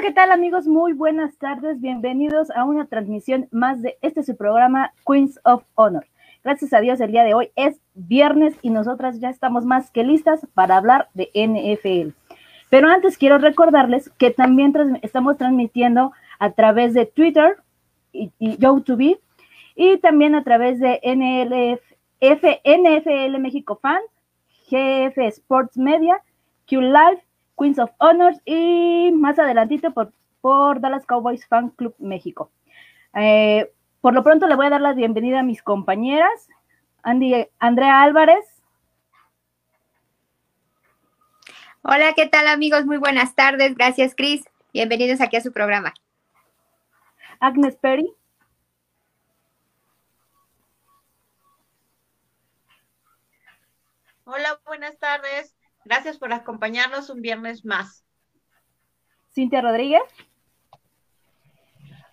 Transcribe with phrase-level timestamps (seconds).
[0.00, 0.68] ¿qué tal amigos?
[0.68, 1.80] Muy buenas tardes.
[1.80, 6.06] Bienvenidos a una transmisión más de este su programa Queens of Honor.
[6.44, 10.04] Gracias a Dios el día de hoy es viernes y nosotras ya estamos más que
[10.04, 12.12] listas para hablar de NFL.
[12.70, 14.72] Pero antes quiero recordarles que también
[15.02, 17.56] estamos transmitiendo a través de Twitter
[18.12, 19.18] y, YouTube
[19.74, 24.00] y también a través de NLF, NFL México Fan,
[24.70, 26.22] GF Sports Media,
[26.68, 27.27] Q Live
[27.58, 32.50] Queens of Honors y más adelantito por, por Dallas Cowboys Fan Club México.
[33.14, 36.48] Eh, por lo pronto le voy a dar la bienvenida a mis compañeras,
[37.02, 38.62] Andy, Andrea Álvarez.
[41.82, 42.84] Hola, ¿qué tal amigos?
[42.86, 43.74] Muy buenas tardes.
[43.74, 44.44] Gracias, Cris.
[44.72, 45.94] Bienvenidos aquí a su programa.
[47.40, 48.12] Agnes Perry.
[54.24, 55.57] Hola, buenas tardes.
[55.88, 58.04] Gracias por acompañarnos un viernes más.
[59.30, 60.02] Cintia Rodríguez.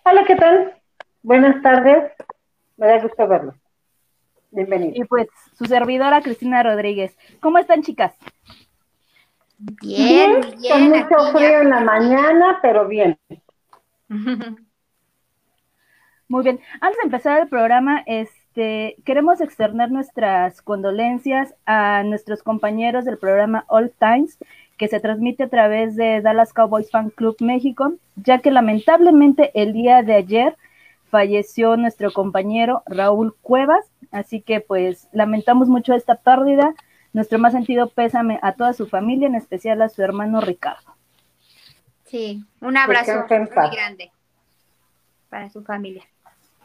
[0.05, 0.81] Hola, ¿qué tal?
[1.21, 2.09] Buenas tardes.
[2.77, 3.53] Me da gusto verlo.
[4.51, 4.93] Bienvenido.
[4.95, 7.17] Y pues su servidora Cristina Rodríguez.
[7.41, 8.15] ¿Cómo están, chicas?
[9.57, 10.71] Bien, bien.
[10.71, 13.19] Con mucho frío en la mañana, pero bien.
[16.29, 16.61] Muy bien.
[16.79, 23.17] Antes de empezar el programa, es este, queremos externar nuestras condolencias a nuestros compañeros del
[23.17, 24.37] programa All Times,
[24.77, 29.73] que se transmite a través de Dallas Cowboys Fan Club México, ya que lamentablemente el
[29.73, 30.55] día de ayer
[31.09, 36.73] falleció nuestro compañero Raúl Cuevas, así que pues lamentamos mucho esta pérdida,
[37.11, 40.95] nuestro más sentido pésame a toda su familia, en especial a su hermano Ricardo.
[42.05, 44.11] Sí, un abrazo muy grande
[45.29, 46.05] para su familia.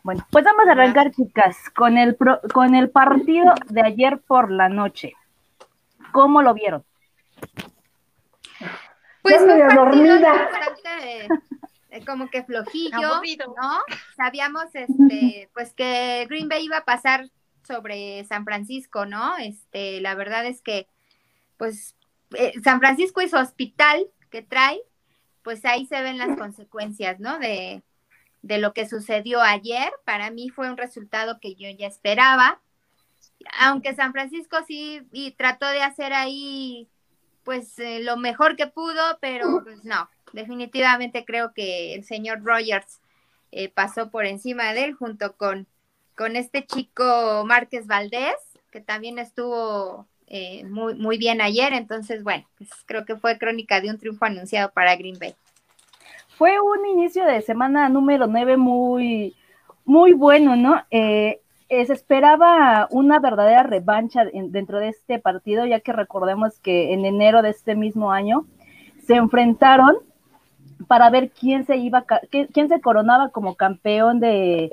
[0.03, 2.17] Bueno, pues vamos a arrancar, chicas, con el,
[2.52, 5.14] con el partido de ayer por la noche.
[6.13, 6.85] ¿Cómo lo vieron?
[9.23, 10.48] Pues fue dormida.
[11.91, 13.20] Eh, como que flojillo,
[13.61, 13.80] ¿no?
[14.17, 17.29] Sabíamos este, pues que Green Bay iba a pasar
[17.67, 19.36] sobre San Francisco, ¿no?
[19.39, 20.86] Este, la verdad es que,
[21.57, 21.97] pues,
[22.36, 24.80] eh, San Francisco y su hospital que trae,
[25.42, 27.39] pues ahí se ven las consecuencias, ¿no?
[27.39, 27.83] De,
[28.42, 29.92] de lo que sucedió ayer.
[30.05, 32.61] Para mí fue un resultado que yo ya esperaba.
[33.58, 36.89] Aunque San Francisco sí y trató de hacer ahí
[37.45, 43.00] pues eh, lo mejor que pudo, pero pues no, definitivamente creo que el señor Rogers
[43.50, 45.67] eh, pasó por encima de él junto con,
[46.17, 48.36] con este chico Márquez Valdés,
[48.70, 51.73] que también estuvo eh, muy, muy bien ayer.
[51.73, 55.34] Entonces, bueno, pues creo que fue crónica de un triunfo anunciado para Green Bay
[56.40, 59.36] fue un inicio de semana número 9 muy,
[59.84, 60.80] muy bueno, ¿no?
[60.90, 66.95] Eh, eh, se esperaba una verdadera revancha dentro de este partido, ya que recordemos que
[66.95, 68.46] en enero de este mismo año
[69.05, 69.96] se enfrentaron
[70.89, 74.73] para ver quién se iba, quién se coronaba como campeón de,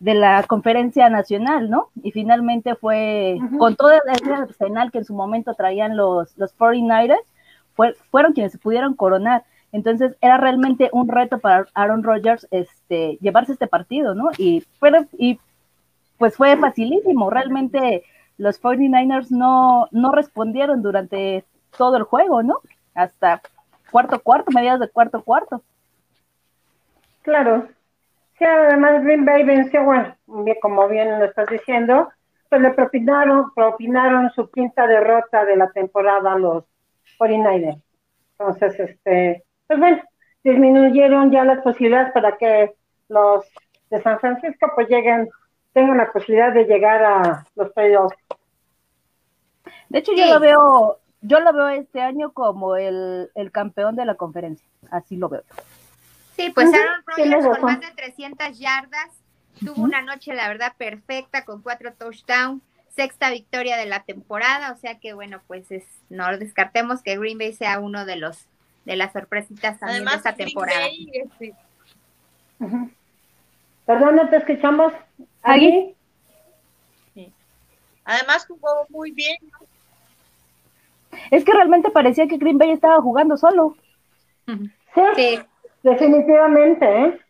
[0.00, 1.90] la conferencia nacional, ¿no?
[2.02, 7.20] Y finalmente fue, con todo ese arsenal que en su momento traían los, los 49ers,
[7.74, 9.44] fue, fueron quienes se pudieron coronar.
[9.72, 14.30] Entonces era realmente un reto para Aaron Rodgers este, llevarse este partido, ¿no?
[14.36, 14.64] Y,
[15.18, 15.40] y
[16.18, 17.30] pues fue facilísimo.
[17.30, 18.04] Realmente
[18.36, 21.44] los 49ers no, no respondieron durante
[21.76, 22.58] todo el juego, ¿no?
[22.94, 23.40] Hasta
[23.90, 25.62] cuarto cuarto, mediados de cuarto cuarto.
[27.22, 27.68] Claro.
[28.38, 30.16] Sí, además Green Bay venció, bueno,
[30.60, 32.10] como bien lo estás diciendo,
[32.48, 36.64] pues le propinaron, propinaron su quinta derrota de la temporada a los
[37.18, 37.80] 49ers.
[38.38, 40.02] Entonces, este, pues bueno,
[40.44, 42.74] disminuyeron ya las posibilidades para que
[43.08, 43.44] los
[43.90, 45.28] de San Francisco pues lleguen,
[45.72, 48.16] tengan la posibilidad de llegar a los playoffs.
[49.88, 54.14] De hecho, yo lo veo, yo lo veo este año como el, campeón de la
[54.14, 55.42] conferencia, así lo veo.
[56.36, 59.10] Sí, pues Aaron Rodgers con más de 300 yardas,
[59.60, 64.76] tuvo una noche, la verdad, perfecta, con cuatro touchdowns, sexta victoria de la temporada, o
[64.76, 68.48] sea que bueno, pues es, no descartemos que Green Bay sea uno de los
[68.84, 70.86] de las sorpresitas también de esta temporada.
[71.12, 71.54] Este...
[73.86, 74.92] Perdón, no te escuchamos.
[75.42, 75.94] ¿Ahí?
[78.04, 79.36] Además jugó muy bien.
[81.30, 83.76] Es que realmente parecía que Green Bay estaba jugando solo.
[84.46, 85.38] Sí,
[85.82, 87.20] definitivamente, ¿eh?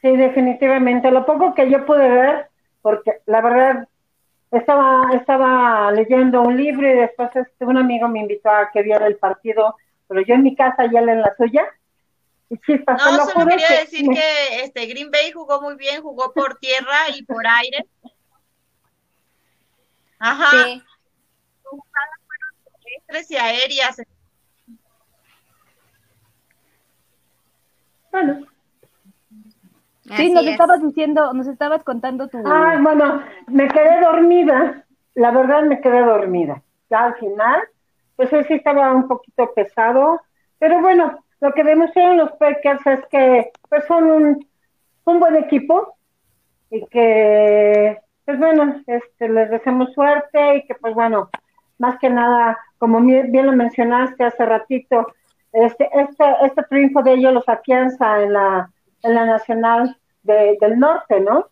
[0.00, 1.10] Sí, definitivamente.
[1.10, 2.48] Lo poco que yo pude ver,
[2.80, 3.88] porque la verdad
[4.50, 9.06] estaba estaba leyendo un libro y después este, un amigo me invitó a que viera
[9.06, 9.76] el partido
[10.08, 11.64] pero yo en mi casa y él en la suya.
[12.48, 16.58] Y chispas, no, solo quería decir que este Green Bay jugó muy bien, jugó por
[16.58, 17.84] tierra y por aire.
[20.18, 20.50] Ajá.
[20.50, 20.82] Sí.
[21.62, 24.02] fueron terrestres y aéreas.
[28.12, 28.46] Bueno.
[30.16, 32.38] Sí, nos estabas diciendo, nos estabas contando tu...
[32.46, 36.62] Ah, bueno, me quedé dormida, la verdad me quedé dormida.
[36.88, 37.60] Ya al final,
[38.16, 40.20] pues hoy sí estaba un poquito pesado,
[40.58, 44.48] pero bueno, lo que demostraron los Packers es que pues son un,
[45.04, 45.96] un buen equipo
[46.70, 51.30] y que, pues bueno, este, les deseamos suerte y que pues bueno,
[51.78, 55.06] más que nada, como bien lo mencionaste hace ratito,
[55.52, 58.70] este, este, este triunfo de ellos los afianza en la,
[59.02, 61.46] en la nacional del norte, ¿no?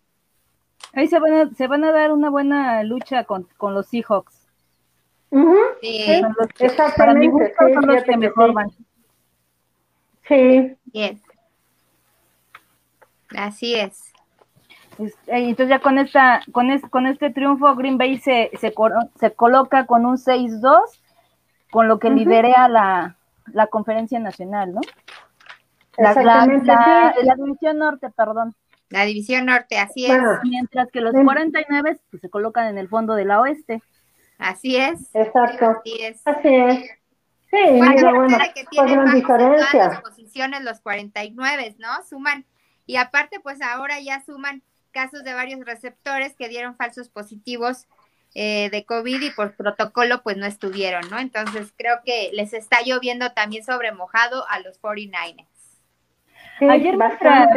[0.93, 4.34] Ahí se van a, se van a dar una buena lucha con, con los Seahawks.
[5.81, 6.21] Sí.
[6.59, 6.97] Exactamente.
[6.97, 8.71] Para mi gusto son los que mejor van.
[10.27, 10.75] Sí.
[10.85, 11.21] Bien.
[13.35, 14.11] Así es.
[15.27, 18.73] Entonces ya con esta, con, con este triunfo Green Bay se, se,
[19.19, 20.79] se coloca con un 6-2,
[21.71, 23.17] con lo que lidera la,
[23.51, 24.81] la conferencia nacional, ¿no?
[25.97, 26.45] La, la,
[27.35, 28.53] división norte, perdón.
[28.89, 30.17] La división norte, así es.
[30.43, 33.81] Mientras que los 49 pues, se colocan en el fondo de la oeste.
[34.37, 35.13] Así es.
[35.13, 35.77] Exacto.
[35.79, 36.21] Así es.
[36.25, 36.89] Así es.
[37.49, 39.87] Sí, mira, bueno, que tienen diferencia.
[39.87, 41.87] las posiciones los 49, ¿no?
[42.07, 42.45] Suman.
[42.85, 44.61] Y aparte, pues ahora ya suman
[44.91, 47.87] casos de varios receptores que dieron falsos positivos
[48.33, 51.19] eh, de COVID y por protocolo pues no estuvieron, ¿no?
[51.19, 55.45] Entonces creo que les está lloviendo también sobre mojado a los 49ers.
[56.59, 57.49] ayer, mientras,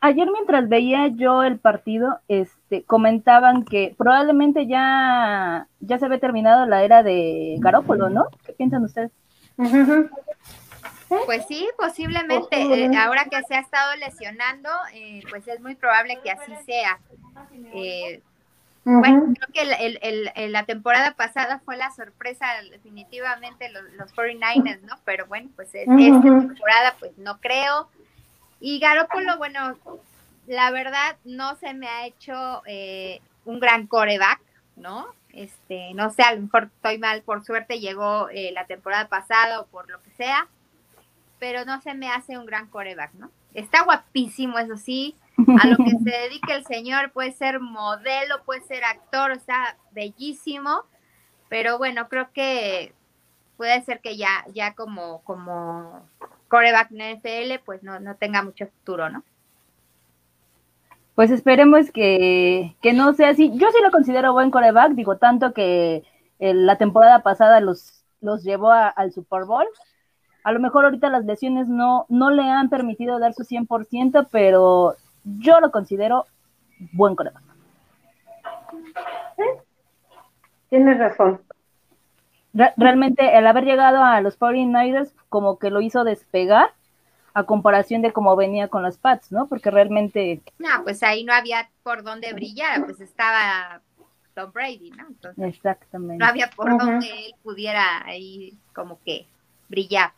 [0.00, 6.64] ayer mientras veía yo el partido, este, comentaban que probablemente ya, ya se había terminado
[6.66, 8.26] la era de Garópolo, ¿no?
[8.46, 9.10] ¿Qué piensan ustedes?
[11.26, 12.62] Pues sí, posiblemente.
[12.62, 16.98] Eh, ahora que se ha estado lesionando, eh, pues es muy probable que así sea.
[17.74, 18.22] Eh,
[18.84, 24.96] bueno, creo que la temporada pasada fue la sorpresa, definitivamente, los, los 49ers, ¿no?
[25.04, 27.88] Pero bueno, pues esta temporada, pues no creo.
[28.58, 29.76] Y Garoppolo, bueno,
[30.46, 32.62] la verdad no se me ha hecho
[33.44, 34.40] un gran coreback,
[34.76, 35.06] ¿no?
[35.32, 39.66] Este, no sé, a lo mejor estoy mal, por suerte llegó la temporada pasada o
[39.66, 40.48] por lo que sea
[41.42, 43.28] pero no se me hace un gran coreback, ¿no?
[43.52, 45.16] Está guapísimo, eso sí,
[45.60, 50.84] a lo que se dedica el señor, puede ser modelo, puede ser actor, está bellísimo,
[51.48, 52.94] pero bueno, creo que
[53.56, 56.08] puede ser que ya, ya como, como
[56.46, 59.24] coreback en NFL, pues no, no tenga mucho futuro, ¿no?
[61.14, 63.50] Pues esperemos que, que no sea así.
[63.54, 66.04] Yo sí lo considero buen coreback, digo, tanto que
[66.38, 69.66] eh, la temporada pasada los, los llevó al Super Bowl
[70.44, 74.96] a lo mejor ahorita las lesiones no, no le han permitido dar su 100%, pero
[75.24, 76.26] yo lo considero
[76.92, 77.42] buen coreback.
[80.68, 81.40] Tienes razón.
[82.76, 86.70] realmente el haber llegado a los 49ers como que lo hizo despegar
[87.34, 89.46] a comparación de cómo venía con los Pats, ¿no?
[89.46, 90.42] Porque realmente...
[90.58, 93.80] No, pues ahí no había por dónde brillar, pues estaba
[94.34, 95.06] Tom Brady, ¿no?
[95.46, 96.22] Exactamente.
[96.22, 99.26] No había por dónde él pudiera ahí como que
[99.68, 100.12] brillar.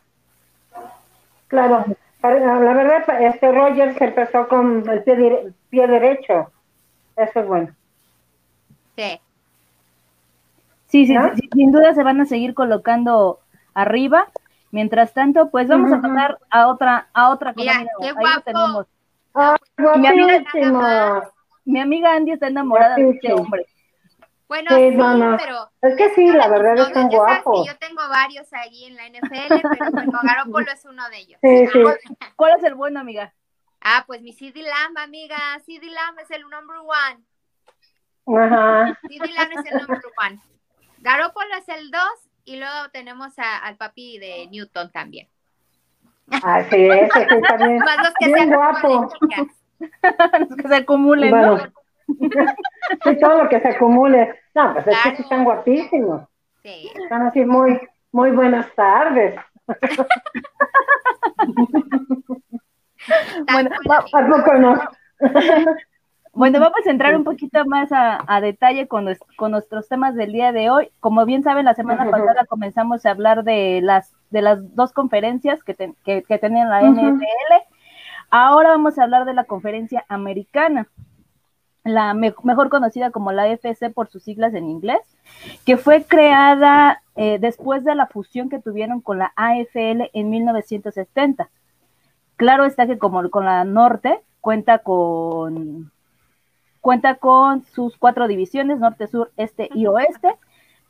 [1.48, 1.84] Claro,
[2.22, 6.50] la verdad, este Rogers empezó con el pie, pie derecho.
[7.16, 7.74] Eso es bueno.
[8.96, 9.20] Sí.
[10.86, 11.14] Sí, sí,
[11.52, 13.40] sin duda se van a seguir colocando
[13.74, 14.28] arriba.
[14.74, 18.40] Mientras tanto, pues vamos a pasar a otra, a otra Mira, qué guapo.
[18.40, 18.86] tenemos.
[19.96, 21.30] mi, amiga,
[21.64, 23.66] mi amiga Andy está enamorada de este hombre.
[24.48, 24.96] Bueno, sí,
[25.38, 25.70] pero...
[25.80, 27.64] Es que sí, la verdad es tan guapo.
[27.64, 31.38] yo tengo varios ahí en la NFL, pero bueno, Garoppolo es uno de ellos.
[31.40, 31.80] Sí, sí.
[32.34, 33.32] ¿Cuál es el bueno, amiga?
[33.80, 35.36] Ah, pues mi CD Lamb, amiga.
[35.64, 37.24] CD Lamb es el number one.
[38.40, 38.98] Ajá.
[39.08, 40.40] CD Lamb es el number one.
[40.98, 45.28] Garoppolo es el dos y luego tenemos a, al papi de Newton también.
[46.30, 47.78] Ah, sí, ese sí también.
[47.84, 49.10] Más los que Bien guapo.
[50.38, 51.56] los que se acumulen, bueno.
[51.56, 51.72] ¿no?
[53.04, 54.40] sí, todo lo que se acumule.
[54.54, 56.28] No, pues es que están guapísimos.
[56.62, 56.90] Sí.
[56.94, 57.80] Están así muy,
[58.12, 59.40] muy buenas tardes.
[63.52, 63.70] bueno,
[66.34, 70.52] bueno, vamos a entrar un poquito más a, detalle con, con, nuestros temas del día
[70.52, 70.90] de hoy.
[71.00, 75.62] Como bien saben, la semana pasada comenzamos a hablar de las, de las dos conferencias
[75.62, 75.74] que,
[76.04, 77.22] que, tenían la NFL.
[78.30, 80.88] Ahora vamos a hablar de la conferencia americana
[81.84, 85.02] la mejor conocida como la FC por sus siglas en inglés,
[85.66, 91.50] que fue creada eh, después de la fusión que tuvieron con la AFL en 1970.
[92.36, 95.92] Claro está que como con la norte cuenta con
[96.84, 100.28] cuenta con sus cuatro divisiones, norte, sur, este y oeste,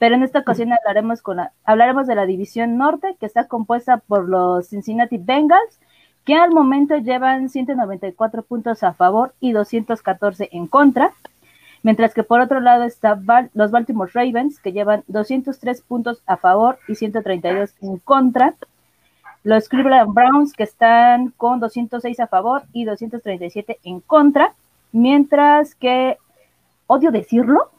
[0.00, 3.98] pero en esta ocasión hablaremos con la, hablaremos de la división norte, que está compuesta
[3.98, 5.78] por los Cincinnati Bengals,
[6.24, 11.12] que al momento llevan 194 puntos a favor y 214 en contra.
[11.84, 13.24] Mientras que por otro lado están
[13.54, 18.54] los Baltimore Ravens, que llevan 203 puntos a favor y 132 en contra.
[19.44, 24.54] Los Cleveland Browns, que están con 206 a favor y 237 en contra.
[24.94, 26.18] Mientras que,
[26.86, 27.72] odio decirlo,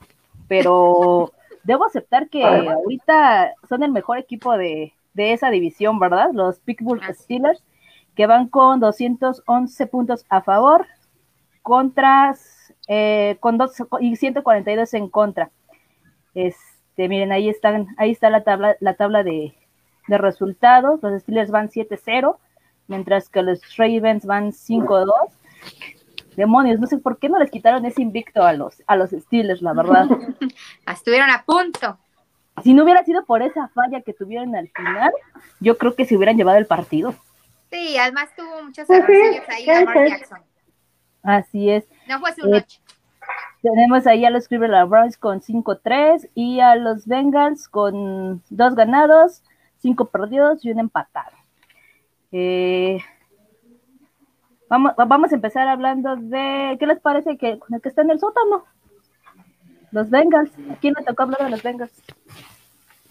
[0.50, 1.32] pero
[1.64, 6.32] debo aceptar que ahorita son el mejor equipo de, de esa división, ¿verdad?
[6.34, 7.64] Los Pittsburgh Steelers,
[8.16, 10.86] que van con 211 puntos a favor
[11.62, 12.36] contra
[12.90, 15.52] eh, con dos y 142 en contra.
[16.34, 19.56] Este, miren, ahí están, ahí está la tabla, la tabla de,
[20.10, 21.02] de resultados.
[21.02, 22.36] Los Steelers van 7-0,
[22.88, 25.12] mientras que los Ravens van 5-2.
[26.36, 29.62] Demonios, no sé por qué no les quitaron ese invicto a los, a los Steelers,
[29.62, 30.08] la verdad.
[30.88, 31.98] Estuvieron a punto.
[32.64, 35.12] Si no hubiera sido por esa falla que tuvieron al final,
[35.60, 37.14] yo creo que se hubieran llevado el partido.
[37.72, 40.40] Sí, además tuvo muchos errores ahí Lamar Jackson.
[41.24, 41.86] Así es.
[42.08, 42.80] No fue su noche.
[43.62, 49.44] Tenemos ahí a los Cleveland Browns con 5-3 y a los Bengals con dos ganados,
[49.80, 51.36] cinco perdidos y un empatado.
[52.32, 53.00] Eh,
[54.70, 58.12] vamos, vamos a empezar hablando de qué les parece que con el que está en
[58.12, 58.66] el sótano.
[59.92, 60.52] Los Bengals.
[60.72, 62.04] ¿A quién le tocó hablar de los Bengals?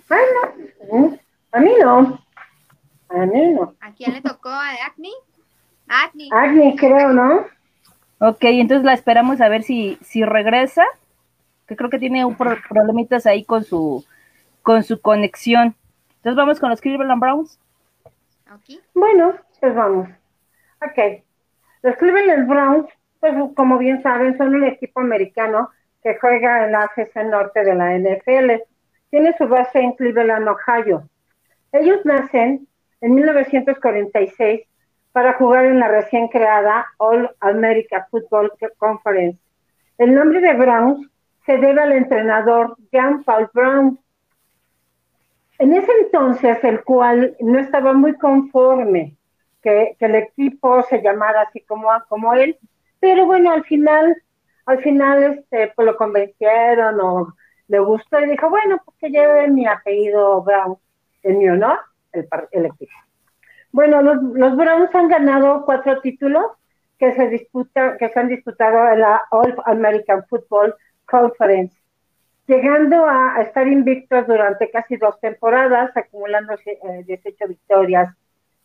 [0.09, 1.17] Bueno,
[1.53, 2.21] a mí no.
[3.09, 3.75] A mí no.
[3.81, 4.51] ¿A quién le tocó?
[4.51, 5.11] ¿A Acne?
[5.89, 6.29] Acne.
[6.31, 7.47] Acne, creo, ¿no?
[8.19, 10.85] Ok, entonces la esperamos a ver si, si regresa,
[11.67, 14.05] que creo que tiene un problemitas ahí con su,
[14.63, 15.75] con su conexión.
[16.17, 17.59] Entonces vamos con los Cleveland Browns.
[18.57, 18.81] Okay.
[18.95, 20.09] Bueno, pues vamos.
[20.83, 21.24] Ok.
[21.85, 22.87] Los Cleveland Browns,
[23.21, 25.69] pues como bien saben, son un equipo americano
[26.03, 28.63] que juega en la AFC Norte de la NFL.
[29.11, 31.07] Tiene su base en Cleveland, Ohio.
[31.73, 32.67] Ellos nacen
[33.03, 34.63] en 1946
[35.13, 39.39] para jugar en la recién creada All America Football Conference.
[39.99, 41.07] El nombre de Browns
[41.45, 43.99] se debe al entrenador John Paul Brown.
[45.59, 49.19] En ese entonces, el cual no estaba muy conforme
[49.65, 52.57] que, el equipo se llamara así como, como él,
[53.01, 54.17] pero bueno, al final,
[54.67, 57.35] al final este, pues lo convencieron o
[57.69, 60.77] le gustó y dijo, bueno, pues que lleve mi apellido Brown
[61.23, 61.81] en mi honor,
[62.13, 62.93] el, el equipo.
[63.73, 66.45] Bueno, los, Browns han ganado cuatro títulos
[66.97, 71.77] que se disputa, que se han disputado en la All American Football Conference,
[72.47, 76.55] llegando a, estar invictos durante casi dos temporadas, acumulando
[77.05, 78.15] 18 eh, victorias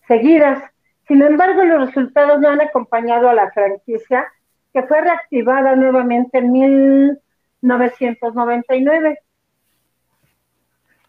[0.07, 0.61] seguidas.
[1.09, 4.27] Sin embargo, los resultados no han acompañado a la franquicia,
[4.71, 9.19] que fue reactivada nuevamente en 1999.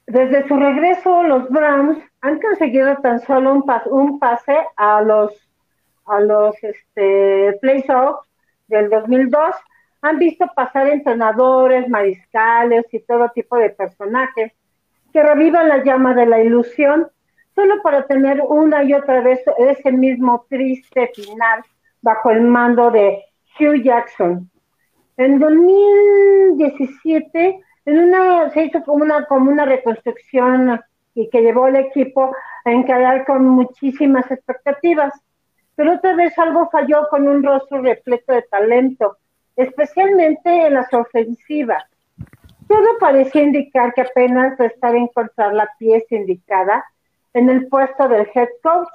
[0.07, 5.39] Desde su regreso, los Browns han conseguido tan solo un, pase a los
[6.07, 8.27] a los este, playoffs
[8.69, 9.55] del 2002.
[10.01, 14.55] Han visto pasar entrenadores, mariscales y todo tipo de personajes
[15.13, 17.11] que revivan la llama de la ilusión
[17.61, 21.63] solo para tener una y otra vez ese mismo triste final
[22.01, 23.23] bajo el mando de
[23.59, 24.51] Hugh Jackson.
[25.19, 30.81] En 2017 en una, se hizo como una, reconstrucción
[31.15, 35.13] y que llevó al equipo a encarar con muchísimas expectativas.
[35.77, 39.19] Pero otra vez algo falló con un rostro repleto de talento,
[39.55, 41.85] especialmente en las ofensivas.
[42.67, 46.87] Todo parecía indicar que apenas estaba encontrar la pieza indicada
[47.35, 48.89] en el puesto del head coach.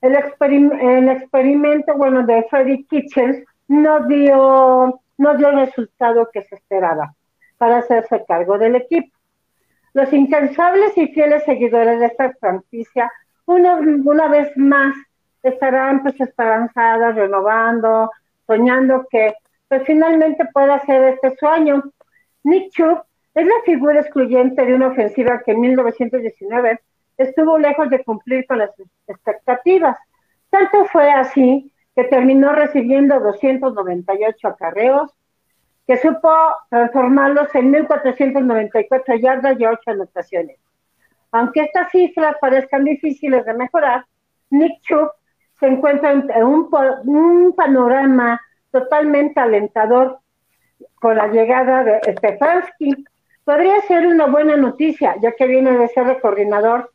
[0.00, 6.56] El, el experimento, bueno, de Freddy Kitchens no dio, no dio el resultado que se
[6.56, 7.14] esperaba
[7.58, 9.16] para hacerse cargo del equipo.
[9.94, 13.12] Los incansables y fieles seguidores de esta franquicia,
[13.46, 14.94] una, una vez más,
[15.42, 18.10] estarán pues esperanzadas, renovando,
[18.46, 19.34] soñando que
[19.68, 21.82] pues finalmente pueda ser este sueño.
[22.44, 23.02] Nick Chubb
[23.34, 26.80] es la figura excluyente de una ofensiva que en 1919
[27.16, 28.70] estuvo lejos de cumplir con las
[29.06, 29.96] expectativas.
[30.50, 35.10] Tanto fue así que terminó recibiendo 298 acarreos,
[35.86, 36.30] que supo
[36.70, 40.58] transformarlos en 1.494 yardas y 8 anotaciones.
[41.32, 44.04] Aunque estas cifras parezcan difíciles de mejorar,
[44.50, 45.10] Nick Chubb
[45.58, 46.68] se encuentra en un,
[47.04, 48.40] un panorama
[48.70, 50.18] totalmente alentador
[50.96, 53.04] con la llegada de Stefanski.
[53.44, 56.91] Podría ser una buena noticia, ya que viene de ser el coordinador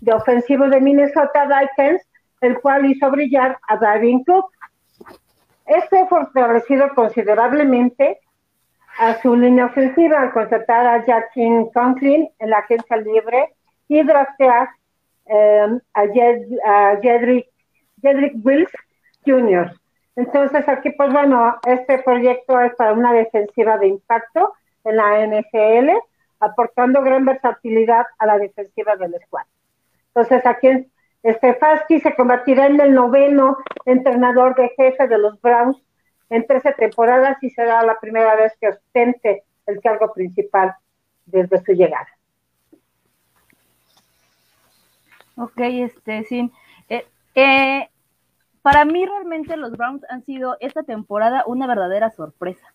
[0.00, 2.02] de ofensivo de Minnesota Vikings,
[2.40, 4.50] el cual hizo brillar a Davin Cook.
[5.66, 8.20] Este fortalecido considerablemente
[8.98, 13.54] a su línea ofensiva al contratar a Jackie Conklin en la agencia libre
[13.88, 14.68] y draftear
[15.26, 16.06] em, a,
[17.02, 17.48] Jedrick
[18.00, 18.70] Jedrick Wills
[19.24, 19.72] Jr.
[20.16, 25.90] Entonces aquí, pues bueno, este proyecto es para una defensiva de impacto en la NFL,
[26.40, 29.44] aportando gran versatilidad a la defensiva del squad.
[30.16, 30.68] Entonces aquí
[31.22, 35.76] Stefanski se convertirá en el noveno entrenador de jefe de los Browns
[36.30, 40.74] en 13 temporadas y será la primera vez que ostente el cargo principal
[41.26, 42.08] desde su llegada.
[45.36, 46.50] Ok, este, sí.
[46.88, 47.90] Eh, eh,
[48.62, 52.72] para mí realmente los Browns han sido esta temporada una verdadera sorpresa.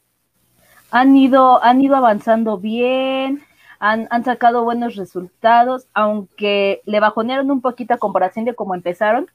[0.92, 3.42] Han ido, han ido avanzando bien,
[3.82, 9.28] han, han sacado buenos resultados, aunque le bajonearon un poquito a comparación de cómo empezaron,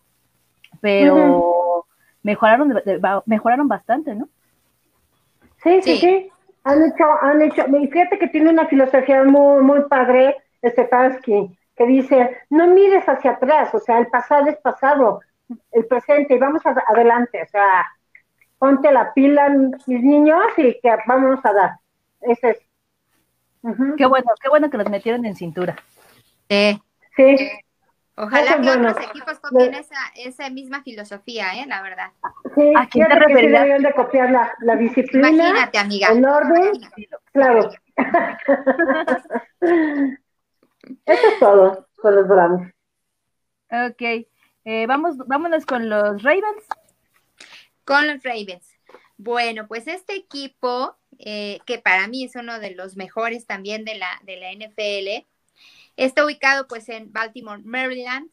[0.81, 1.85] pero
[2.23, 2.81] mejoraron,
[3.27, 4.29] mejoraron bastante, ¿no?
[5.65, 6.31] Sí, sí, sí,
[6.63, 12.39] Han hecho, han hecho, fíjate que tiene una filosofía muy, muy padre, Stefanski que dice,
[12.49, 15.21] no mires hacia atrás, o sea, el pasado es pasado,
[15.73, 17.85] el presente, y vamos adelante, o sea,
[18.59, 21.71] ponte la pila, mis niños, y que vamos a dar.
[22.21, 22.66] Ese es.
[23.97, 25.77] Qué bueno, qué bueno que los metieron en cintura.
[26.49, 26.81] Sí.
[27.17, 27.37] Sí.
[28.19, 31.67] Ojalá que otros equipos copien esa, esa misma filosofía, ¿eh?
[31.67, 32.13] La verdad.
[32.55, 33.83] Sí, ¿A quién te referirías?
[33.83, 36.09] de copiar la, la disciplina, Imagínate, amiga.
[36.09, 36.73] el orden,
[37.33, 37.71] claro.
[41.05, 42.73] Eso es todo con los Browns.
[43.71, 44.03] Ok,
[44.65, 46.65] eh, vamos, vámonos con los Ravens.
[47.85, 48.79] Con los Ravens.
[49.19, 53.97] Bueno, pues este equipo, eh, que para mí es uno de los mejores también de
[53.97, 55.27] la, de la NFL,
[55.97, 58.31] está ubicado pues en Baltimore, Maryland.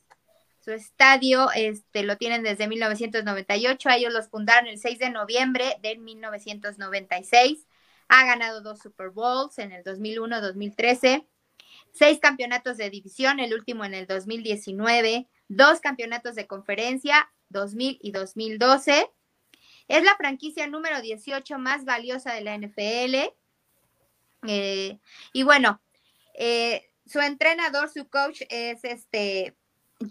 [0.59, 3.89] Su estadio este, lo tienen desde 1998.
[3.89, 7.67] Ellos los fundaron el 6 de noviembre de 1996.
[8.07, 11.27] Ha ganado dos Super Bowls en el 2001, 2013
[11.93, 18.11] seis campeonatos de división, el último en el 2019, dos campeonatos de conferencia, 2000 y
[18.11, 19.09] 2012.
[19.87, 23.33] Es la franquicia número 18 más valiosa de la NFL.
[24.47, 24.99] Eh,
[25.33, 25.81] y bueno,
[26.33, 29.55] eh, su entrenador, su coach es este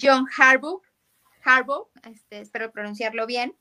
[0.01, 0.83] John Harbaugh,
[1.45, 3.57] Harbaugh este, espero pronunciarlo bien.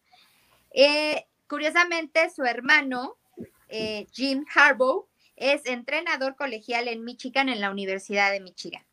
[0.73, 3.17] Eh, curiosamente, su hermano,
[4.11, 8.85] Jim Harbaugh, es entrenador colegial en Michigan, en la Universidad de Michigan.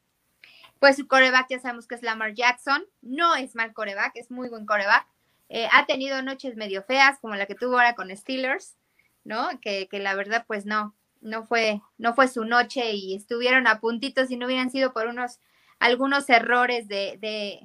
[0.78, 4.48] Pues su coreback ya sabemos que es Lamar Jackson, no es mal coreback, es muy
[4.48, 5.06] buen coreback.
[5.48, 8.76] Eh, ha tenido noches medio feas, como la que tuvo ahora con Steelers,
[9.24, 9.48] ¿no?
[9.60, 14.30] Que, la verdad, pues no, no fue, no fue su noche y estuvieron a puntitos
[14.30, 15.40] y no hubieran sido por unos,
[15.78, 17.60] algunos errores de, de,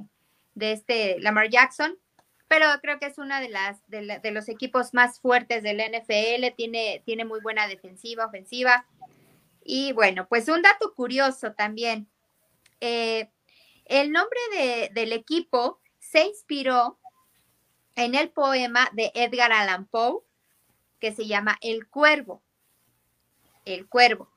[0.56, 1.98] de este Lamar Jackson
[2.54, 7.02] pero creo que es una de las de, los equipos más fuertes del NFL, tiene,
[7.04, 8.86] tiene muy buena defensiva, ofensiva.
[9.64, 12.08] Y bueno, pues un dato curioso también.
[12.80, 13.28] Eh,
[13.86, 14.40] el nombre
[14.94, 17.00] del equipo se inspiró
[17.96, 20.22] en el poema de Edgar Allan Poe,
[21.00, 22.42] que se llama El Cuervo.
[23.66, 24.30] El Cuervo.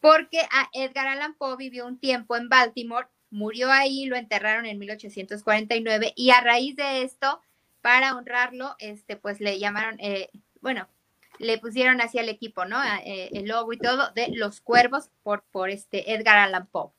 [0.00, 4.78] Porque a Edgar Allan Poe vivió un tiempo en Baltimore, murió ahí, lo enterraron en
[4.78, 7.40] 1849 y a raíz de esto
[7.80, 10.88] para honrarlo, este, pues le llamaron, eh, bueno,
[11.38, 12.82] le pusieron así al equipo, ¿no?
[13.04, 16.90] Eh, el logo y todo de los cuervos por, por este Edgar Allan Poe.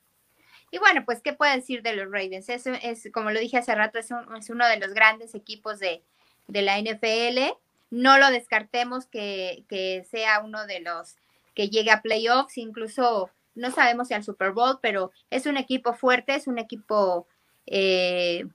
[0.70, 2.48] Y bueno, pues, ¿qué puede decir de los Ravens?
[2.48, 6.02] Es, es como lo dije hace rato, es, es uno de los grandes equipos de,
[6.46, 7.56] de, la NFL.
[7.90, 11.16] No lo descartemos que, que sea uno de los
[11.54, 15.92] que llegue a playoffs, incluso no sabemos si al Super Bowl, pero es un equipo
[15.94, 17.26] fuerte, es un equipo
[17.66, 18.46] eh,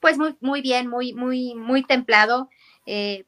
[0.00, 2.50] pues muy, muy bien, muy, muy, muy templado.
[2.86, 3.24] Eh,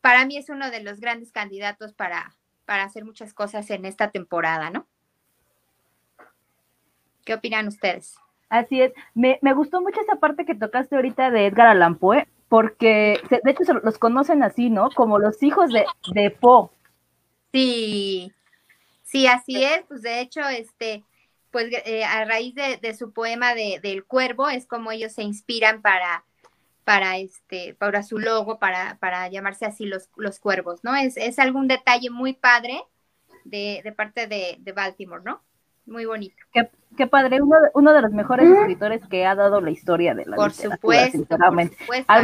[0.00, 4.10] para mí es uno de los grandes candidatos para, para hacer muchas cosas en esta
[4.10, 4.86] temporada, ¿no?
[7.30, 8.16] ¿Qué opinan ustedes?
[8.48, 8.92] Así es.
[9.14, 13.72] Me, gustó mucho esa parte que tocaste ahorita de Edgar Allan Poe, porque de hecho
[13.84, 14.90] los conocen así, ¿no?
[14.90, 16.70] Como los hijos de, de Poe.
[17.52, 18.32] Sí,
[19.04, 19.84] sí, así es.
[19.86, 21.04] Pues de hecho, este,
[21.52, 25.82] pues eh, a raíz de, su poema de, del cuervo es como ellos se inspiran
[25.82, 26.24] para,
[26.82, 30.96] para este, para su logo, para, para llamarse así los, los cuervos, ¿no?
[30.96, 32.82] Es, es algún detalle muy padre
[33.44, 35.44] de, de parte de, de, Baltimore, ¿no?
[35.90, 36.36] Muy bonito.
[36.96, 40.24] Qué, padre, uno de, uno de los mejores escritores que ha dado la historia de
[40.24, 41.76] la por supuesto, sinceramente.
[42.06, 42.20] a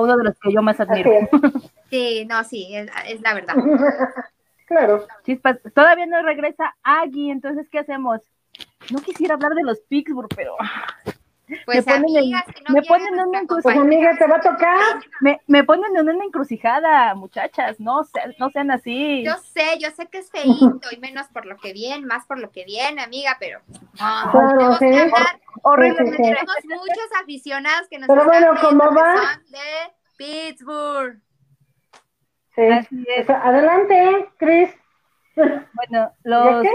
[0.00, 1.10] uno de los que yo más admiro.
[1.90, 3.54] Sí, no, sí, es, es la verdad.
[4.66, 5.06] Claro.
[5.26, 8.20] Chispas, todavía no regresa Agui, entonces, ¿qué hacemos?
[8.90, 10.56] No quisiera hablar de los Pittsburgh, pero.
[11.64, 13.74] Pues me ponen, amiga, en, me ponen en una encrucijada.
[13.74, 15.00] Pues amiga, te va a tocar.
[15.20, 17.78] Me, me ponen en una encrucijada, muchachas.
[17.80, 18.02] No,
[18.38, 19.24] no sean así.
[19.24, 22.38] Yo sé, yo sé que es feito y menos por lo que viene, más por
[22.38, 23.60] lo que viene, amiga, pero
[23.96, 24.90] claro, sí.
[25.62, 26.16] Horrible.
[26.16, 29.40] Tenemos muchos aficionados que nos Pero bueno, ¿cómo va?
[29.48, 31.20] de Pittsburgh.
[32.54, 32.62] Sí.
[32.62, 33.30] Así es.
[33.30, 34.70] Adelante, Chris.
[35.34, 36.66] Bueno, los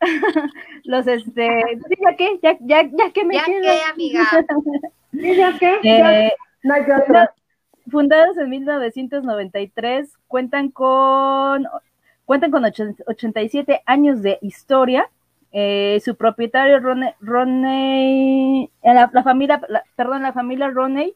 [0.84, 1.48] los este,
[2.04, 2.38] ¿ya qué?
[2.42, 4.24] ¿Ya, ya, ya qué me ¿Ya qué, amiga?
[5.12, 5.78] ¿Ya qué?
[5.82, 6.32] Eh,
[6.62, 6.82] no hay
[7.90, 11.66] fundados en 1993, cuentan con
[12.26, 15.08] cuentan con 87 años de historia.
[15.50, 19.58] Eh, su propietario Roney, Roney la, la, familia,
[19.96, 21.14] perdón, la familia Roney.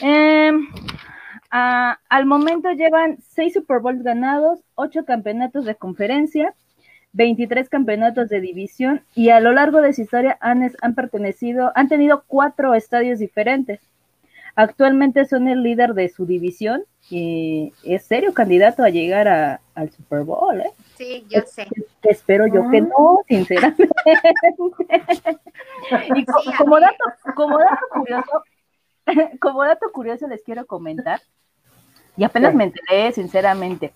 [0.00, 0.50] Eh,
[1.50, 6.54] a, al momento llevan seis Super Bowls ganados, ocho campeonatos de conferencia,
[7.12, 11.88] 23 campeonatos de división y a lo largo de su historia han, han pertenecido, han
[11.88, 13.80] tenido cuatro estadios diferentes.
[14.56, 19.90] Actualmente son el líder de su división y es serio candidato a llegar a, al
[19.90, 20.60] Super Bowl.
[20.60, 20.72] ¿eh?
[20.96, 21.66] Sí, yo sé.
[22.02, 22.80] espero yo que ah.
[22.80, 23.88] no, sinceramente.
[26.14, 26.24] y
[26.56, 28.42] como, dato, como dato curioso,
[29.40, 31.20] como dato curioso les quiero comentar,
[32.16, 33.92] y apenas me enteré, sinceramente.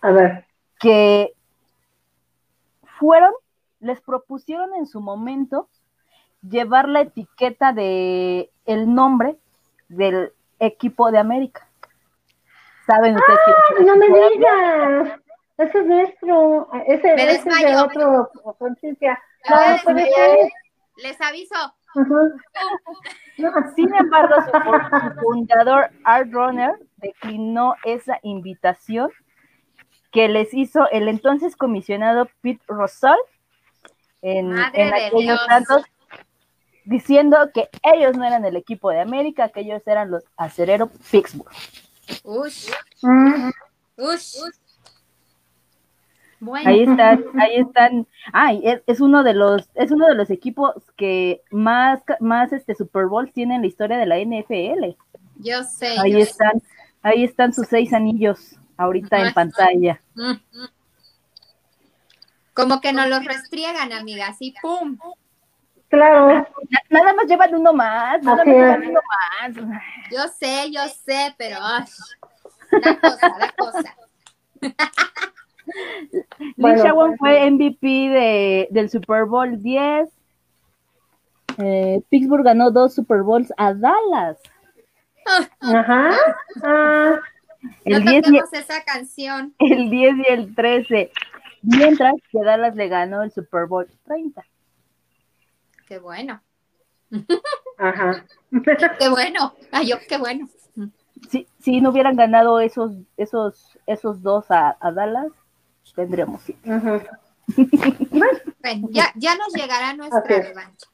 [0.00, 0.46] A ver.
[0.80, 1.34] Que
[3.02, 3.32] fueron,
[3.80, 5.68] les propusieron en su momento
[6.48, 9.36] llevar la etiqueta de el nombre
[9.88, 11.68] del equipo de América.
[12.86, 15.20] ¿Saben ustedes ¡Ah, No me digas.
[15.58, 16.68] Ese es nuestro.
[16.86, 19.20] Ese, es de otro conciencia.
[20.98, 21.56] Les aviso.
[23.74, 29.10] Sin embargo, su, fundador, Art Runner, declinó esa invitación
[30.12, 33.18] que les hizo el entonces comisionado Pete Rosal
[34.20, 35.82] en, aquellos tantos,
[36.84, 41.50] diciendo que ellos no eran el equipo de América, que ellos eran los acerero Pittsburgh.
[42.22, 42.70] Ush.
[43.00, 43.50] Mm.
[43.96, 44.36] Ush.
[46.64, 48.06] Ahí están, ahí están.
[48.32, 53.06] Ay, es, uno de los, es uno de los equipos que más, más este Super
[53.06, 54.96] Bowl tiene en la historia de la NFL.
[55.36, 55.96] Yo sé.
[56.00, 56.60] Ahí están,
[57.02, 60.00] ahí están sus seis anillos ahorita en pantalla.
[62.54, 64.98] Como que nos los restriegan, amiga, así pum.
[65.88, 66.46] Claro.
[66.90, 69.56] Nada más llevan uno más, nada más llevan uno más.
[70.10, 71.84] Yo sé, yo sé, pero ay,
[72.70, 73.96] la cosa, la cosa.
[76.56, 80.08] Lynn fue MVP de, del Super Bowl 10.
[81.58, 84.38] Eh, Pittsburgh ganó dos Super Bowls a Dallas.
[85.60, 86.10] Ajá.
[86.62, 87.20] Ah.
[87.84, 89.54] El no 10 y, esa canción.
[89.58, 91.10] El 10 y el 13.
[91.62, 94.44] Mientras que Dallas le ganó el Super Bowl 30.
[95.86, 96.42] Qué bueno.
[97.78, 98.24] Ajá.
[98.98, 99.54] Qué bueno.
[99.70, 100.48] Ay, yo, qué bueno.
[101.30, 105.30] Si, si no hubieran ganado esos, esos, esos dos a, a Dallas,
[105.94, 107.02] tendríamos bueno,
[108.90, 110.88] ya, ya nos llegará nuestra revancha.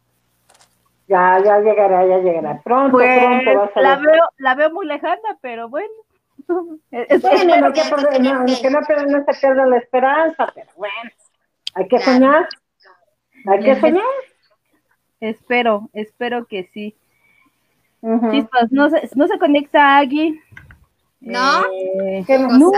[1.07, 2.61] Ya, ya llegará, ya llegará.
[2.63, 5.89] Pronto, pues, pronto va a La veo, la veo muy lejana, pero bueno.
[6.91, 11.11] Es, bueno, que, no, que no, no se pierda la esperanza, pero bueno,
[11.75, 12.49] hay que soñar.
[13.47, 14.03] Hay que soñar.
[15.21, 16.97] Espero, espero que sí.
[18.31, 20.41] Chispas, no se, no se conecta Agui.
[21.21, 21.65] ¿No?
[21.73, 22.73] Eh, no.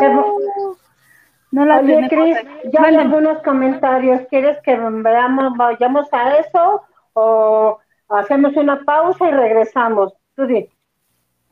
[1.53, 2.37] No la Oye, Cris,
[2.73, 4.23] ya hay algunos comentarios.
[4.31, 7.79] ¿Quieres que veamos, vayamos a eso o
[8.09, 10.15] hacemos una pausa y regresamos?
[10.37, 10.69] Tú di.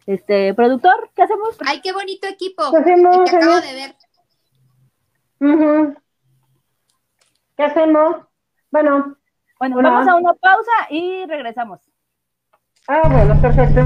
[0.09, 1.55] Este, productor, ¿qué hacemos?
[1.67, 2.63] Ay, qué bonito equipo.
[2.71, 3.31] ¿Qué hacemos?
[3.31, 3.95] acabo de ver.
[7.55, 8.17] ¿Qué hacemos?
[8.71, 9.19] Bueno.
[9.59, 11.81] Bueno, vamos a una pausa y regresamos.
[12.89, 13.83] Ah, bueno, perfecto.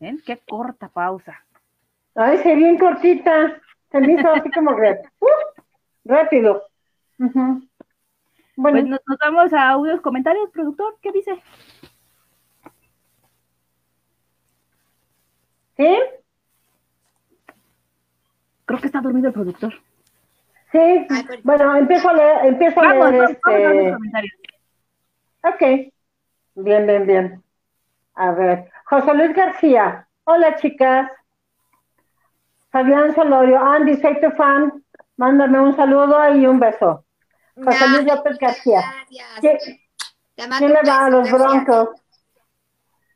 [0.00, 0.20] ¿Ven?
[0.26, 1.40] Qué corta pausa.
[2.16, 3.61] Ay, se bien cortita.
[3.92, 5.28] Se me hizo así como uh,
[6.04, 6.66] rápido.
[7.18, 7.62] Bueno.
[8.56, 11.42] Pues nos, vamos a audios, comentarios, productor, ¿qué dice?
[15.76, 15.98] ¿Sí?
[18.64, 19.74] Creo que está dormido el productor.
[20.70, 21.06] Sí,
[21.42, 23.94] bueno, empiezo a leer, empiezo a leer este...
[25.44, 25.92] Ok,
[26.54, 27.42] bien, bien, bien.
[28.14, 30.06] A ver, José Luis García.
[30.24, 31.10] Hola, chicas.
[32.72, 33.60] Fabián Solorio.
[33.60, 34.82] Andy, soy tu fan.
[35.16, 37.04] Mándame un saludo y un beso.
[37.62, 38.80] José Luis López García.
[39.40, 41.90] ¿Quién le va a los Broncos?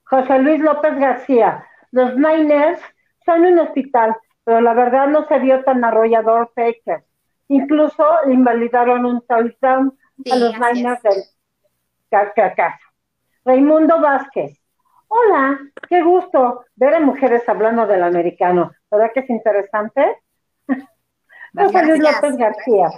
[0.05, 1.66] José Luis López García.
[1.90, 2.79] Los Niners
[3.25, 4.14] son un hospital,
[4.45, 7.05] pero la verdad no se vio tan arrollador Faker.
[7.49, 9.99] Incluso invalidaron un touchdown
[10.31, 11.23] a los Niners del
[12.11, 12.79] casa.
[13.45, 14.61] Raimundo Vázquez.
[15.09, 18.73] Hola, qué gusto ver a mujeres hablando del americano.
[18.90, 20.18] ¿Verdad que es interesante?
[21.55, 22.90] José Luis López García.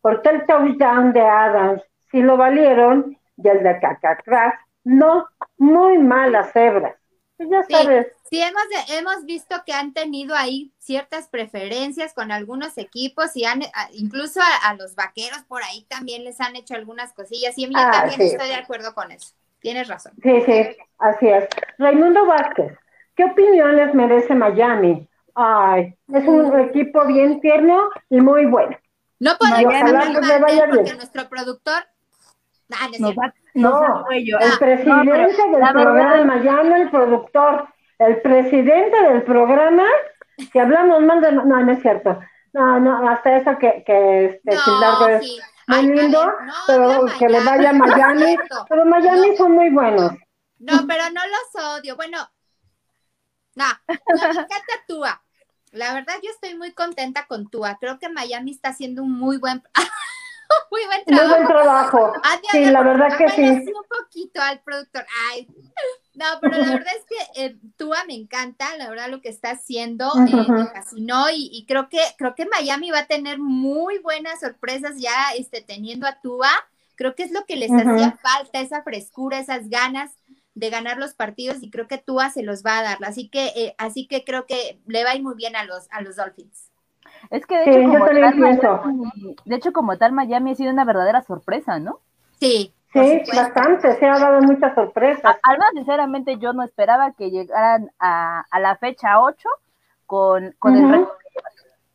[0.00, 6.54] Porque el touchdown de Adams sí lo valieron y el de Cacacras no, muy malas
[6.56, 6.96] hebras.
[7.36, 8.08] Pues ya sabes.
[8.28, 13.62] Sí, hemos, hemos visto que han tenido ahí ciertas preferencias con algunos equipos y han,
[13.92, 17.90] incluso a, los vaqueros por ahí también les han hecho algunas cosillas y yo ah,
[17.90, 19.34] también estoy de acuerdo con eso.
[19.60, 20.12] Tienes razón.
[20.22, 21.48] Sí, sí, así es.
[21.78, 22.72] Raimundo Vázquez,
[23.16, 25.08] ¿qué opinión les merece Miami?
[25.34, 26.60] Ay, es un mm.
[26.60, 28.76] equipo bien tierno y muy bueno.
[29.18, 30.12] No podemos hablar
[30.70, 31.84] porque nuestro productor
[32.72, 32.88] ah,
[33.54, 39.84] no, el presidente del programa de Miami, el productor, el presidente del programa,
[40.52, 41.32] que hablamos mal de...
[41.32, 42.18] No, no es cierto.
[42.52, 46.32] No, no, hasta eso que, que este, no, es muy lindo,
[46.66, 48.36] pero que le vaya a Miami.
[48.68, 50.12] pero Miami son muy buenos.
[50.58, 51.96] No, pero no los odio.
[51.96, 52.18] Bueno,
[53.54, 53.94] no, me
[54.30, 55.22] encanta Tua.
[55.72, 57.78] La verdad, yo estoy muy contenta con Tua.
[57.80, 59.62] Creo que Miami está haciendo un muy buen...
[60.70, 61.28] muy buen trabajo.
[61.28, 62.12] Muy buen trabajo.
[62.50, 63.42] sí, la verdad que sí.
[63.42, 65.06] Un poquito al productor.
[65.30, 65.48] Ay,
[66.14, 69.52] no, pero la verdad es que eh, Tua me encanta, la verdad lo que está
[69.52, 73.98] haciendo eh, me fascinó y, y, creo que creo que Miami va a tener muy
[73.98, 76.50] buenas sorpresas ya este teniendo a Tua.
[76.96, 80.12] Creo que es lo que les hacía falta, esa frescura, esas ganas
[80.54, 82.98] de ganar los partidos y creo que Tua se los va a dar.
[83.04, 85.88] Así que eh, así que creo que le va a ir muy bien a los
[85.90, 86.70] a los Dolphins.
[87.30, 90.84] Es que de hecho, como tal, Miami, de hecho, como tal, Miami ha sido una
[90.84, 92.00] verdadera sorpresa, ¿no?
[92.40, 92.74] Sí.
[92.92, 95.36] Sí, bastante, se ha dado muchas sorpresas.
[95.42, 99.48] Alma, sinceramente, yo no esperaba que llegaran a, a la fecha 8
[100.04, 101.16] con, con el resto,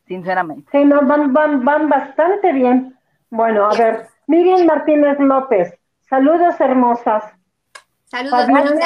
[0.08, 0.68] sinceramente.
[0.72, 2.98] Sí, no, van, van, van bastante bien.
[3.30, 5.72] Bueno, a ver, Miriam Martínez López,
[6.08, 7.22] saludos hermosas.
[8.10, 8.78] Saludos, Fabián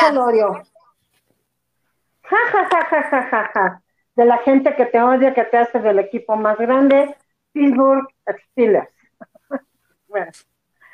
[2.23, 3.83] Ja, ja, ja, ja, ja, ja, ja
[4.15, 7.15] de la gente que te odia, que te hace del equipo más grande,
[7.53, 8.07] Pittsburgh
[8.51, 8.89] Steelers.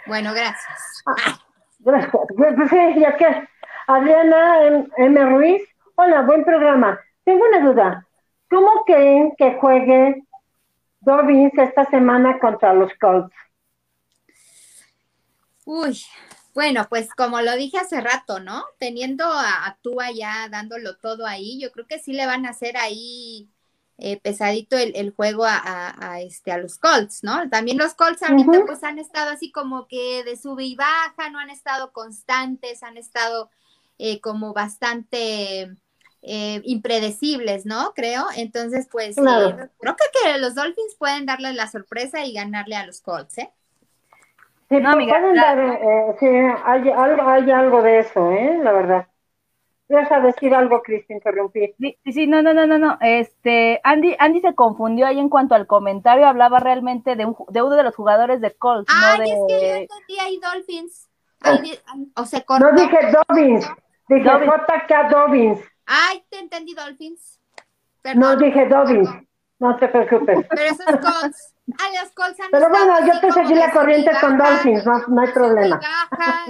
[0.07, 0.35] bueno.
[0.35, 1.03] gracias.
[1.07, 1.39] Ah,
[1.81, 2.13] gracias.
[2.37, 3.49] Pues, pues sí, ya que
[3.87, 4.59] Adriana
[4.97, 5.25] M.
[5.25, 5.63] Ruiz,
[5.97, 7.01] hola, buen programa.
[7.25, 8.07] Tengo una duda.
[8.51, 10.23] ¿Cómo creen que juegue
[11.01, 13.35] Dobbins esta semana contra los Colts?
[15.67, 16.01] Uy,
[16.55, 18.65] bueno, pues como lo dije hace rato, ¿no?
[18.79, 22.77] Teniendo a, Tua ya dándolo todo ahí, yo creo que sí le van a hacer
[22.77, 23.49] ahí
[23.99, 27.49] eh, pesadito el, juego a, este, a los Colts, ¿no?
[27.51, 31.39] También los Colts ahorita pues han estado así como que de sube y baja, no
[31.39, 33.51] han estado constantes, han estado
[33.99, 35.77] eh, como bastante
[36.23, 37.93] eh, impredecibles, ¿no?
[37.95, 38.27] Creo.
[38.37, 43.01] Entonces, pues creo que, que los Dolphins pueden darle la sorpresa y ganarle a los
[43.01, 43.53] Colts, ¿eh?
[44.69, 48.61] Sí, no, amiga, eh, sí, hay algo, hay algo de eso, ¿eh?
[48.63, 49.07] La verdad.
[49.89, 51.15] ¿Vas a decir algo, Cristi?
[51.15, 51.75] Interrumpí.
[51.79, 52.99] Sí, sí, no, no, no, no, no.
[53.01, 57.63] Este, Andy, Andy se confundió ahí en cuanto al comentario, hablaba realmente de, un, de
[57.63, 59.31] uno de los jugadores de Colts, Ay, no de...
[59.31, 61.09] es que yo entendí ahí Dolphins.
[62.17, 62.71] o se cortó.
[62.71, 63.71] No dije Dolphins,
[64.09, 65.61] dije JK Dolphins.
[65.87, 67.41] Ay, te entendí Dolphins.
[68.15, 69.09] No dije Dolphins,
[69.59, 70.47] no te preocupes.
[70.51, 71.55] Pero eso es Colts.
[71.77, 75.33] A los Colts han Pero bueno, yo te seguí la corriente con Dolphins, no, hay
[75.33, 75.81] problema.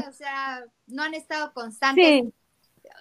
[0.08, 2.24] o sea, no han estado constantes.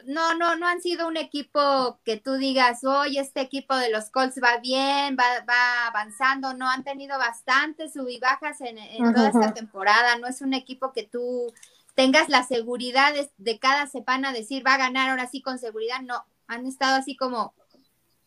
[0.06, 4.10] No, no, no han sido un equipo que tú digas, oye, este equipo de los
[4.10, 6.54] Colts va bien, va, va avanzando.
[6.54, 8.78] No, han tenido bastantes sub y bajas en,
[9.14, 10.18] toda esta temporada.
[10.18, 11.54] No es un equipo que tú
[11.96, 16.02] tengas la seguridad de, cada semana decir, va a ganar ahora sí con seguridad.
[16.02, 17.54] No, han estado así como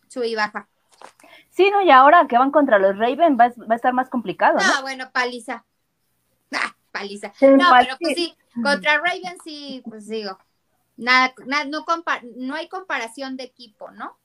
[0.08, 0.68] sub y baja.
[1.60, 4.56] Sí, no, y ahora que van contra los Ravens va, a estar más complicado.
[4.58, 4.82] No, ¿no?
[4.82, 5.64] bueno, paliza.
[6.52, 7.28] Ah, paliza.
[7.42, 10.36] no, pero pues sí, contra Ravens sí, pues digo,
[10.96, 11.84] nada, nada no,
[12.36, 14.16] no hay comparación de equipo, ¿no?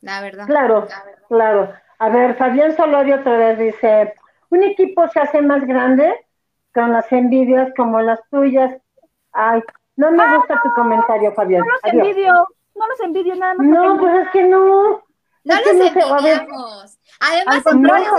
[0.00, 0.46] La verdad.
[0.46, 0.86] Claro,
[1.28, 1.72] claro.
[1.98, 4.14] A ver, Fabián Solorio otra vez dice,
[4.50, 6.12] un equipo se hace más grande
[6.74, 8.76] con las envidias como las tuyas.
[9.32, 9.62] Ay,
[9.96, 11.62] no me ah, gusta tu comentario, Fabián.
[11.62, 13.66] No los envidio, no los envidio nada más.
[13.66, 15.02] No, pues es que no.
[15.44, 16.98] No los envidiamos.
[17.20, 18.12] Además, al contrario,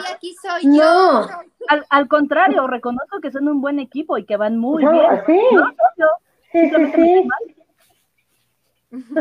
[0.00, 1.26] que aquí soy yo.
[1.68, 5.22] Al, al, contrario, reconozco que son un buen equipo y que van muy bien.
[5.26, 5.40] Sí,
[6.52, 7.28] sí, sí, sí.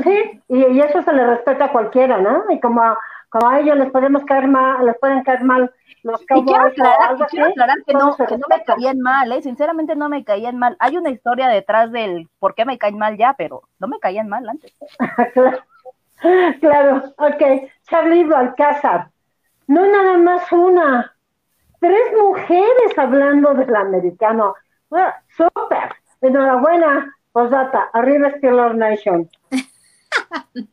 [0.04, 2.44] Sí, y, y, eso se le respeta a cualquiera, ¿no?
[2.50, 2.98] Y como a,
[3.30, 5.72] como a ellos les podemos caer mal, les pueden caer mal
[6.04, 6.44] los Cowboys.
[6.44, 9.42] Y quiero aclarar, y quiero aclarar que, no, que no me caían mal, ¿eh?
[9.42, 10.76] Sinceramente no me caían mal.
[10.80, 14.28] Hay una historia detrás del por qué me caen mal ya, pero no me caían
[14.28, 14.74] mal antes.
[15.34, 15.64] claro.
[16.60, 17.70] Claro, ok.
[17.90, 19.10] Charlie Alcázar.
[19.68, 21.16] No nada más una.
[21.80, 24.54] Tres mujeres hablando del americano.
[24.90, 25.96] Super, Súper.
[26.22, 27.16] Enhorabuena.
[27.32, 29.30] Posdata, arriba Steelers Nation.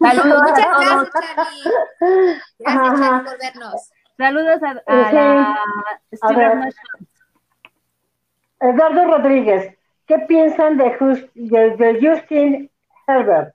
[0.00, 1.62] Saludos Muchas gracias, Chani.
[2.58, 3.90] Gracias, Chani, por vernos.
[4.16, 7.08] Saludos a, a la Steelers Nation.
[8.60, 12.70] Eduardo Rodríguez, ¿qué piensan de, Just, de, de Justin
[13.06, 13.54] Herbert?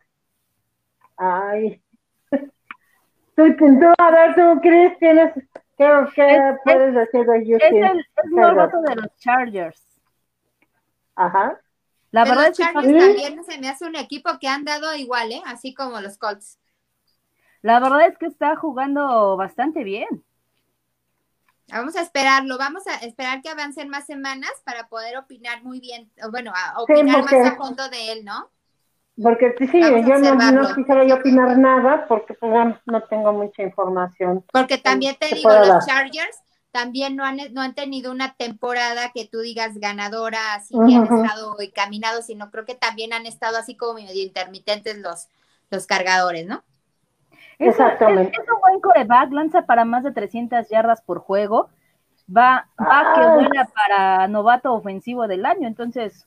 [1.18, 1.83] Ay.
[3.36, 3.66] Tú, tú,
[3.98, 5.34] a ver, tú, Chris, tienes,
[5.78, 9.82] ¿qué, qué puedes decir de Justin Es el es novato de los Chargers.
[11.16, 11.60] Ajá.
[12.12, 14.66] La Pero verdad los es que Chargers también se me hace un equipo que han
[14.66, 15.42] dado igual, ¿eh?
[15.46, 16.60] Así como los Colts.
[17.64, 20.08] La verdad es que está jugando bastante bien.
[21.70, 26.12] Vamos a esperarlo, vamos a esperar que avancen más semanas para poder opinar muy bien,
[26.30, 28.50] bueno, a Sí, opinar porque- más a fondo de él, ¿no?
[29.22, 33.02] Porque sí, Vamos a yo no, no quisiera yo opinar nada porque pues, bueno, no
[33.04, 34.44] tengo mucha información.
[34.52, 35.86] Porque también te digo, los dar.
[35.86, 36.40] Chargers
[36.72, 41.04] también no han, no han tenido una temporada que tú digas ganadora, así que han
[41.04, 45.28] estado encaminados, sino creo que también han estado así como medio intermitentes los,
[45.70, 46.64] los cargadores, ¿no?
[47.60, 48.32] Exactamente.
[48.36, 51.70] Es, es un buen coreback, lanza para más de 300 yardas por juego.
[52.36, 53.34] Va, va que Ah.
[53.36, 55.68] vuela para novato ofensivo del año.
[55.68, 56.26] Entonces,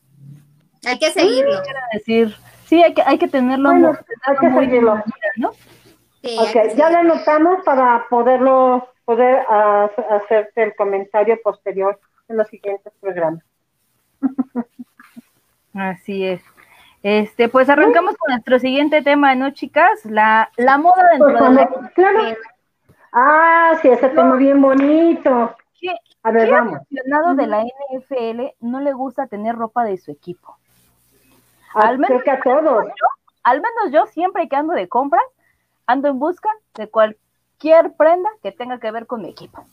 [0.86, 1.60] Hay que seguirlo.
[1.64, 5.02] quiero decir, sí, hay que, hay que tenerlo, Bueno, muy- hay que muy seguirlo.
[5.36, 5.52] ¿no?
[6.22, 11.98] Sí, hay Ok, que ya lo anotamos para poderlo, poder ah, hacerte el comentario posterior
[12.28, 13.42] en los siguientes programas.
[15.74, 16.42] Así es.
[17.02, 20.04] Este, pues arrancamos con nuestro siguiente tema, ¿no, chicas?
[20.04, 22.20] La, la moda dentro Pues de la cuando- claro.
[23.12, 25.54] Ah, sí, ese tema bien bonito.
[25.80, 25.90] ¿Qué,
[26.22, 26.76] A ver, qué vamos.
[26.80, 30.56] aficionado de la NFL no le gusta tener ropa de su equipo?
[31.74, 32.84] Al menos- Creo que a todos.
[33.42, 35.22] Al menos yo siempre que ando de compras,
[35.86, 39.64] ando en busca de cualquier prenda que tenga que ver con mi equipo.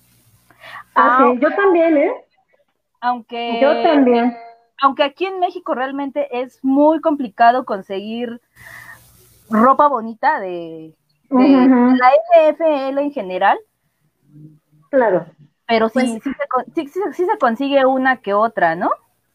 [0.96, 2.14] Ah, sí, yo también, ¿eh?
[3.02, 4.38] Aunque, Yo también.
[4.82, 8.42] aunque aquí en México realmente es muy complicado conseguir
[9.50, 10.94] ropa bonita de,
[11.30, 12.12] la
[12.46, 13.60] NFL en general,
[14.90, 15.26] Claro.
[15.68, 16.32] pero sí, Pues- sí,
[16.76, 18.92] se, sí- sí se consigue una que otra, ¿no?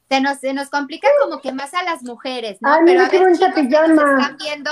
[0.08, 2.72] Se nos, se nos complica como que más a las mujeres, ¿no?
[2.72, 4.20] Ay, Pero mira a ver, bonita chicos que nos pijama.
[4.22, 4.70] están viendo,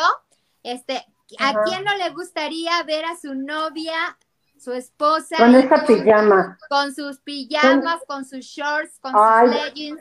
[0.63, 0.97] este,
[1.39, 1.61] ¿a Ajá.
[1.67, 4.19] quién no le gustaría ver a su novia,
[4.59, 6.59] su esposa, Con y esa pijama.
[6.71, 9.49] con sus pijamas, con sus shorts, con Ay.
[9.49, 10.01] sus leggings,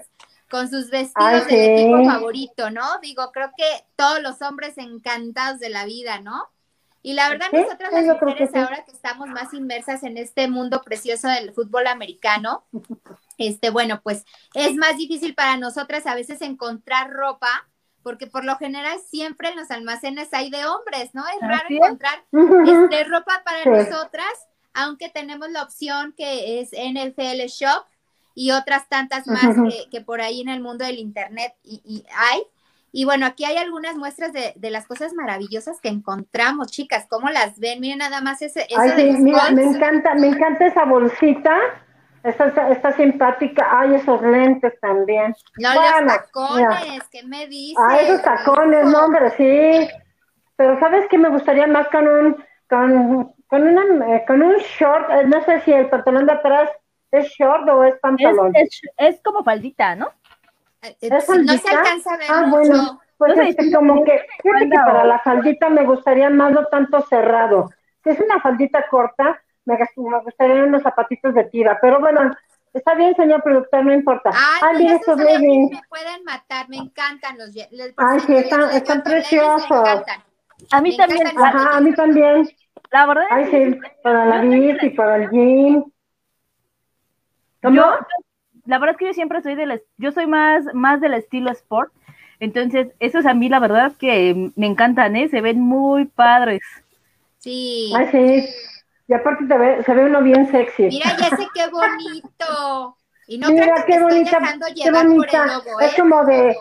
[0.50, 1.56] con sus vestidos Ay, del sí.
[1.82, 3.00] equipo favorito, ¿no?
[3.02, 3.65] Digo, creo que
[3.98, 6.48] todos los hombres encantados de la vida, ¿no?
[7.02, 8.58] Y la verdad, Sí, nosotras las mujeres, que sí.
[8.58, 12.63] ahora que estamos más inmersas en este mundo precioso del fútbol americano,
[13.38, 17.67] este, bueno, pues es más difícil para nosotras a veces encontrar ropa,
[18.04, 21.24] porque por lo general siempre en los almacenes hay de hombres, ¿no?
[21.28, 23.69] Es raro encontrar este, ropa para Sí.
[23.69, 24.32] nosotras,
[24.74, 27.86] aunque tenemos la opción que es NFL Shop
[28.36, 32.06] y otras tantas más que, que por ahí en el mundo del Internet y, y
[32.15, 32.43] hay.
[32.91, 37.08] Y bueno, aquí hay algunas muestras de, de las cosas maravillosas que encontramos, chicas.
[37.10, 37.82] ¿Cómo las ven?
[37.82, 41.58] Miren nada más ese, eso Ay, sí, mira, me encanta, me encanta esa bolsita.
[42.25, 43.67] Está, está simpática.
[43.71, 45.35] Ay, esos lentes también.
[45.57, 47.77] No, Bueno, los tacones, ¿qué me dices?
[47.88, 49.88] Ah, esos tacones, no, hombre, sí.
[50.55, 55.09] Pero ¿sabes qué me gustaría más con un, con, con una, eh, con un short?
[55.11, 56.69] Eh, no sé si el pantalón de atrás
[57.11, 58.51] es short o es pantalón.
[58.55, 60.11] es, es como faldita, ¿no?
[60.81, 61.69] Eh, ¿Es no se faldita?
[61.77, 62.57] alcanza a ver Ah, mucho.
[62.57, 66.51] bueno, pues Entonces, este, sí, como que, fíjate que para la faldita me gustaría más
[66.53, 67.69] no tanto cerrado.
[68.03, 72.36] Si es una faldita corta, me, gas- me gustaría unos zapatitos de tira, pero bueno,
[72.73, 74.30] está bien, señor productor, no importa.
[74.34, 78.41] Ay, Ah, mira, mira esos me pueden matar, me encantan los los- Ay, sí, los
[78.43, 79.69] están- están preciosos.
[79.69, 80.23] Me encantan.
[80.71, 81.28] A mí Me también.
[81.38, 82.49] Ajá, a mí también.
[82.91, 85.84] La verdad Ay, sí, para la bici, para el gym.
[87.62, 87.75] ¿Cómo?
[87.75, 87.97] yo,
[88.65, 91.51] la verdad es que yo siempre soy del, es- yo soy más, más del estilo
[91.51, 91.91] sport,
[92.39, 95.28] entonces esos a mí la verdad que me encantan, ¿eh?
[95.30, 96.61] Se ven muy padres.
[97.39, 97.91] Sí.
[97.95, 98.49] Ay, sí.
[99.08, 100.89] Y aparte te ve- se ve uno bien sexy.
[100.89, 102.97] Mira, Jesse, qué bonito.
[103.28, 105.45] Y no Mira, creo que qué bonita, dejando qué llevar por el bonita.
[105.45, 105.86] logo, ¿eh?
[105.86, 106.56] Es como de,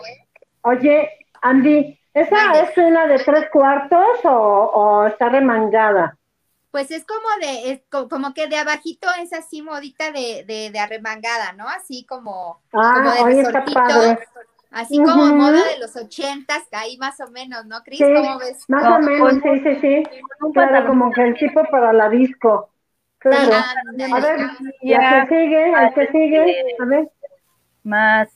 [0.61, 1.09] oye,
[1.41, 6.17] Andy, ¿esa es una de tres cuartos o, o está remangada?
[6.71, 10.69] Pues es como de, es co- como que de abajito es así modita de, de,
[10.71, 11.67] de arremangada, ¿no?
[11.69, 14.19] Así como, como Ah, de oye, está padre.
[14.75, 17.99] Así como moda de los ochentas, ahí más o menos, ¿no, Cris?
[17.99, 18.63] Sí, ¿Cómo ves?
[18.67, 20.03] más o menos, sí, sí, sí.
[20.53, 22.69] Claro, como que el tipo para la disco.
[23.17, 23.53] Claro.
[23.89, 24.13] Ándale.
[24.13, 24.39] A ver,
[24.81, 25.21] Ya.
[25.23, 27.09] el que sigue, el que sigue, a ver.
[27.83, 28.29] Más,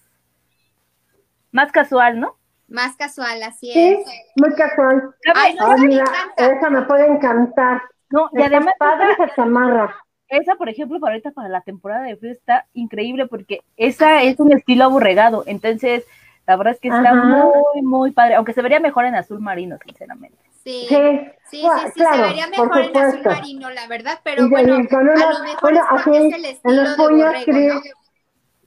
[1.51, 2.37] más casual, ¿no?
[2.67, 4.05] Más casual, así Sí, es.
[4.35, 5.13] muy casual.
[5.35, 6.03] Ay, no, Ay, esa mira,
[6.37, 7.81] esa me puede encantar.
[8.11, 9.95] No, y además padre esa, esa chamarra.
[10.27, 14.39] esa, por ejemplo, para ahorita para la temporada de frío está increíble porque esa es
[14.39, 16.05] un estilo aburregado, entonces
[16.47, 19.77] La verdad es que está muy, muy padre, aunque se vería mejor en azul marino,
[19.85, 20.37] sinceramente.
[20.63, 21.63] Sí, sí, sí,
[21.93, 25.13] sí, se vería mejor en azul marino, la verdad, pero bueno, a lo mejor
[25.61, 27.81] bueno, es el estilo de borrego,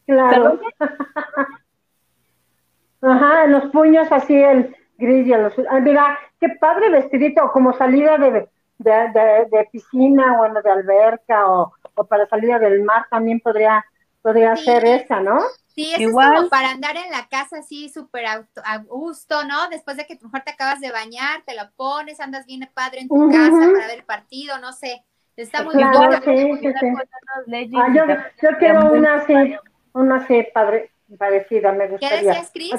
[0.07, 0.61] Claro.
[3.03, 5.67] Ajá, en los puños así el gris y el azul.
[5.69, 8.49] Ah, mira, qué padre vestidito, como salida de,
[8.79, 13.85] de, de, piscina, bueno, de alberca o, o, para salida del mar también podría,
[14.23, 15.41] podría ser esa, ¿no?
[15.75, 16.29] Sí, eso Igual.
[16.29, 19.69] es como para andar en la casa así súper a gusto, ¿no?
[19.71, 23.09] Después de que mejor te acabas de bañar, te lo pones, andas bien padre en
[23.09, 25.05] tu casa para ver el partido, no sé.
[25.37, 26.59] Está muy claro, bien.
[26.59, 27.77] Sí, sí, sí.
[27.77, 28.05] Ah, yo,
[28.43, 29.35] yo quiero una así,
[29.95, 32.21] una así padre, parecida, me gustaría.
[32.21, 32.75] ¿Qué decías, Cris?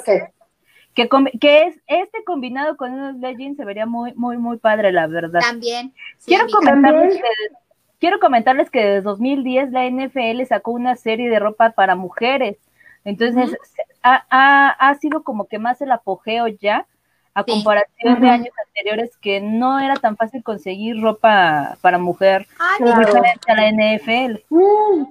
[0.93, 1.09] Que,
[1.41, 5.39] que es este combinado con unos leggings se vería muy, muy, muy padre, la verdad.
[5.39, 5.91] También.
[6.23, 7.55] quiero comentarles que
[7.99, 12.57] quiero comentarles que desde 2010 la NFL sacó una serie de ropa para mujeres.
[13.05, 13.57] Entonces,
[14.01, 16.87] ha, ha, ha, sido como que más el apogeo ya,
[17.33, 22.47] a comparación de años anteriores, que no era tan fácil conseguir ropa para mujer.
[22.79, 24.43] Diferente a la NFL.
[24.49, 25.05] Mm,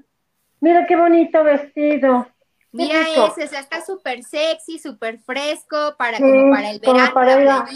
[0.60, 2.26] mira qué bonito vestido.
[2.74, 7.38] Mira ese, o sea, está súper sexy, súper fresco, para, como para el verano, para
[7.38, 7.66] la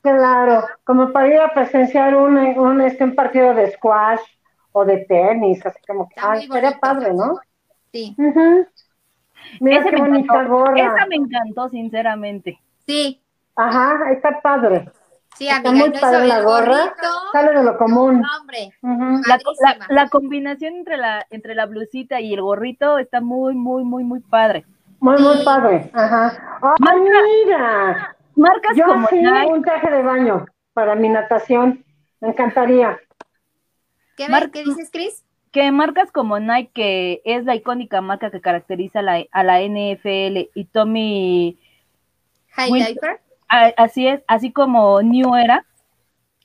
[0.00, 4.20] Claro, como para ir a presenciar un, un, este, un partido de squash
[4.72, 7.38] o de tenis, así como que, ay, estaría padre, ¿no?
[7.92, 8.16] Sí.
[9.60, 10.78] Mira qué bonita gorra.
[10.78, 12.60] Esa me encantó, sinceramente.
[12.86, 13.20] Sí.
[13.56, 14.90] Ajá, está padre.
[15.36, 16.94] Sí, amiga, está muy padre la gorra,
[17.32, 18.22] sale de lo común.
[18.38, 23.54] Hombre, la, la, la, combinación entre la entre la blusita y el gorrito está muy,
[23.54, 24.66] muy, muy, muy padre.
[25.00, 25.90] Muy, muy padre.
[25.94, 26.60] Ajá.
[26.62, 28.16] ¡Oh, mira!
[28.36, 31.84] Marcas Yo como sí, un traje de baño para mi natación.
[32.20, 33.00] Me encantaría.
[34.16, 35.24] ¿Qué, ¿qué dices, Chris?
[35.52, 39.60] Que marcas como Nike, que es la icónica marca que caracteriza a la, a la
[39.60, 41.58] NFL, y Tommy
[42.56, 45.66] Hilfiger, así es, así como New Era,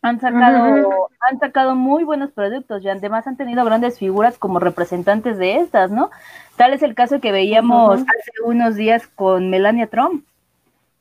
[0.01, 5.37] han sacado, han sacado muy buenos productos y además han tenido grandes figuras como representantes
[5.37, 6.11] de estas, ¿no?
[6.55, 10.25] Tal es el caso que veíamos hace unos días con Melania Trump,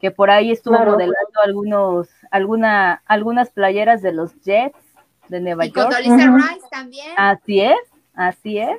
[0.00, 4.78] que por ahí estuvo modelando algunos, alguna, algunas playeras de los Jets
[5.28, 5.92] de Nueva y York.
[5.92, 7.12] Con Rice también.
[7.16, 7.78] Así es,
[8.16, 8.78] Así es.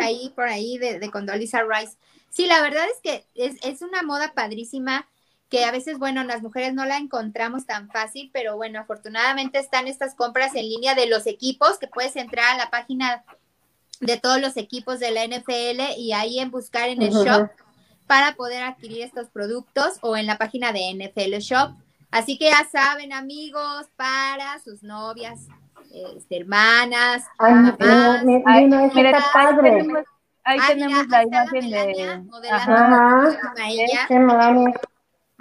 [0.00, 1.96] ahí por ahí de, de Condoleezza Rice.
[2.28, 5.08] Sí, la verdad es que es, es, una moda padrísima
[5.48, 9.88] que a veces, bueno, las mujeres no la encontramos tan fácil, pero bueno, afortunadamente están
[9.88, 13.24] estas compras en línea de los equipos, que puedes entrar a la página
[13.98, 17.50] de todos los equipos de la NFL y ahí en buscar en el shop
[18.06, 21.76] para poder adquirir estos productos o en la página de NFL Shop.
[22.10, 25.46] Así que ya saben, amigos, para sus novias,
[25.92, 28.24] este, hermanas, Ay, mamás.
[28.94, 29.70] Mira padre.
[29.70, 30.04] Tenemos,
[30.44, 32.22] ahí ah, tenemos la imagen de...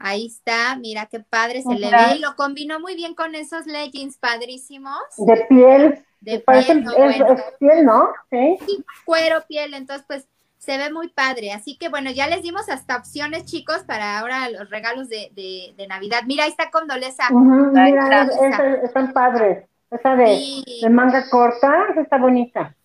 [0.02, 3.66] Ahí está, mira qué padre se le ve y lo combinó muy bien con esos
[3.66, 4.98] leggings padrísimos.
[5.18, 6.06] De piel.
[6.22, 7.34] De piel, no, es, bueno.
[7.34, 8.10] es, piel, ¿no?
[8.30, 8.58] ¿Sí?
[8.66, 10.26] sí, cuero, piel, entonces pues
[10.58, 11.52] se ve muy padre.
[11.52, 15.74] Así que bueno, ya les dimos hasta opciones, chicos, para ahora los regalos de, de,
[15.76, 16.22] de Navidad.
[16.26, 17.24] Mira, ahí está Condoleza.
[17.32, 19.66] Uh -huh, mira, es, es, están padres.
[19.92, 22.76] Esa de, de manga corta, está bonita.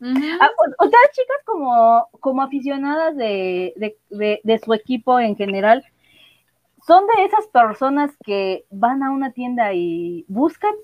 [0.00, 0.38] Uh -huh.
[0.40, 0.50] ah,
[0.84, 5.82] ustedes chicas como, como aficionadas de, de, de, de, su equipo en general,
[6.86, 10.74] ¿son de esas personas que van a una tienda y buscan?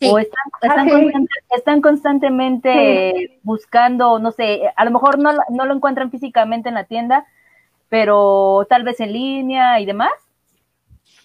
[0.00, 0.10] Sí.
[0.10, 1.26] ¿O están, están, ah, sí.
[1.56, 3.38] están constantemente sí.
[3.44, 7.24] buscando, no sé, a lo mejor no, no lo encuentran físicamente en la tienda,
[7.88, 10.12] pero tal vez en línea y demás?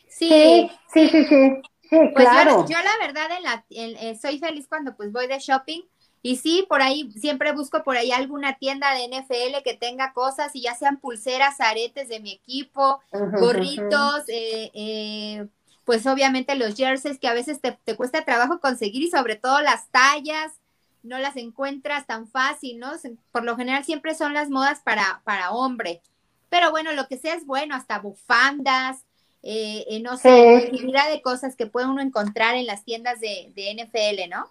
[0.07, 1.61] Sí, sí, sí, sí.
[1.89, 2.65] Sí, pues claro.
[2.67, 5.81] yo, yo, la verdad en la, en, eh, soy feliz cuando pues voy de shopping
[6.21, 10.55] y sí, por ahí siempre busco por ahí alguna tienda de NFL que tenga cosas
[10.55, 14.33] y ya sean pulseras, aretes de mi equipo, uh -huh, gorritos, uh -huh.
[14.33, 15.47] eh, eh,
[15.85, 19.61] pues obviamente los jerseys que a veces te, te, cuesta trabajo conseguir y sobre todo
[19.61, 20.59] las tallas,
[21.01, 22.91] no las encuentras tan fácil, ¿no?
[23.31, 26.01] Por lo general siempre son las modas para, para hombre.
[26.49, 29.05] Pero bueno, lo que sea es bueno, hasta bufandas,
[29.49, 30.67] eh, eh, no sé, sí.
[30.73, 34.47] infinidad de cosas que puede uno encontrar en las tiendas de, de NFL, ¿no?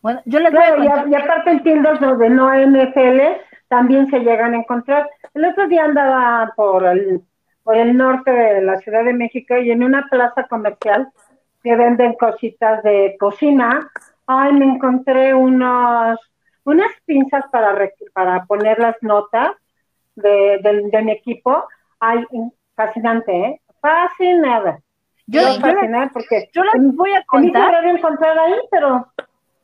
[0.00, 1.08] Bueno, yo les claro, voy a contar...
[1.08, 3.20] y, y, aparte en tiendas de no NFL
[3.68, 5.10] también se llegan a encontrar.
[5.34, 7.20] El otro día andaba por el,
[7.64, 11.10] por el norte de la Ciudad de México y en una plaza comercial
[11.62, 13.90] que venden cositas de cocina,
[14.26, 16.18] ay, me encontré unos,
[16.64, 19.50] unas pinzas para, para poner las notas
[20.16, 21.64] de, de, de mi equipo.
[22.00, 22.24] Ay,
[22.74, 23.60] fascinante, ¿eh?
[23.84, 24.80] Fascinada.
[25.26, 27.84] Yo, yo fascinada porque yo les voy a contar.
[27.86, 29.06] encontrar ahí, pero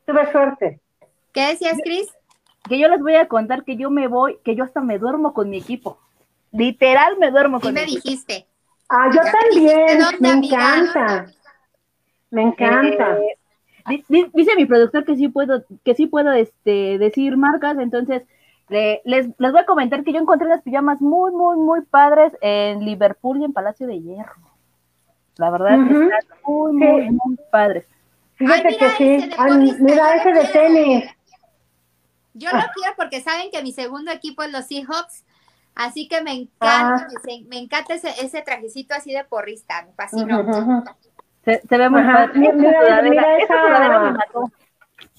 [0.05, 0.79] tuve suerte.
[1.33, 2.07] ¿Qué decías, Cris?
[2.67, 5.33] Que yo les voy a contar que yo me voy, que yo hasta me duermo
[5.33, 5.99] con mi equipo.
[6.51, 8.45] Literal me duermo con me dijiste.
[8.89, 9.99] Ah, yo también.
[10.19, 11.25] Me encanta.
[12.29, 13.17] Me encanta.
[13.17, 18.23] Eh, dice mi productor que sí puedo, que sí puedo este, decir marcas, entonces
[18.71, 22.85] les, les voy a comentar que yo encontré unas pijamas muy, muy, muy padres en
[22.85, 24.35] Liverpool y en Palacio de Hierro.
[25.37, 27.85] La verdad, están muy, muy, muy padres.
[28.35, 29.29] Fíjate que sí.
[29.79, 31.05] mira ese de tenis.
[32.33, 35.25] Yo lo quiero porque saben que mi segundo equipo es los Seahawks,
[35.75, 37.19] así que me encanta, ah.
[37.49, 40.45] me, encanta ese, ese, trajecito así de porrista, me fascinó.
[41.43, 42.31] se, ve muy padre.
[42.39, 44.15] Mira, mira, mira esa,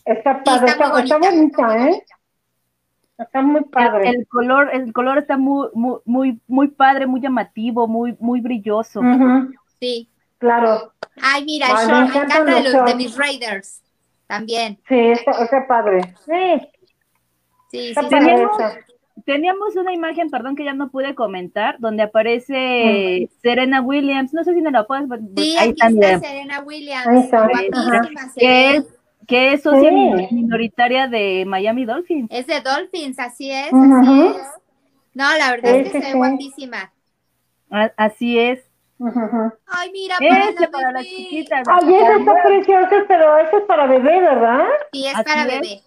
[0.05, 2.03] Está padre, está, está, bonita, ¿eh?
[3.18, 4.10] Está muy padre.
[4.10, 9.00] El, color, el color está muy, muy, muy, muy padre, muy llamativo, muy, muy brilloso.
[9.78, 10.08] Sí.
[10.38, 10.92] Claro.
[11.22, 13.82] Ay, mira, short, me, encanta de, los, de mis Raiders.
[14.26, 14.78] También.
[14.88, 16.14] Sí, está, padre.
[16.24, 16.68] Sí.
[17.70, 18.08] Sí, sí,
[19.24, 24.34] teníamos, una imagen, perdón, que ya no pude comentar, donde aparece Serena Williams.
[24.34, 25.08] No sé si me la puedes.
[25.36, 27.06] Sí, ahí aquí está Serena Williams.
[27.06, 27.48] Ahí está.
[28.36, 28.86] Que es,
[29.32, 32.28] que es socia minoritaria de Miami Dolphins.
[32.30, 34.36] Es de Dolphins, así es, así es.
[35.14, 36.92] No, la verdad es que se ve guapísima.
[37.96, 38.60] Así es.
[39.66, 41.66] Ay, mira, para, ese para las chiquitas.
[41.66, 44.64] Ay, ese está precioso, pero ese es para bebé, ¿verdad?
[44.92, 45.80] Sí, es para bebé.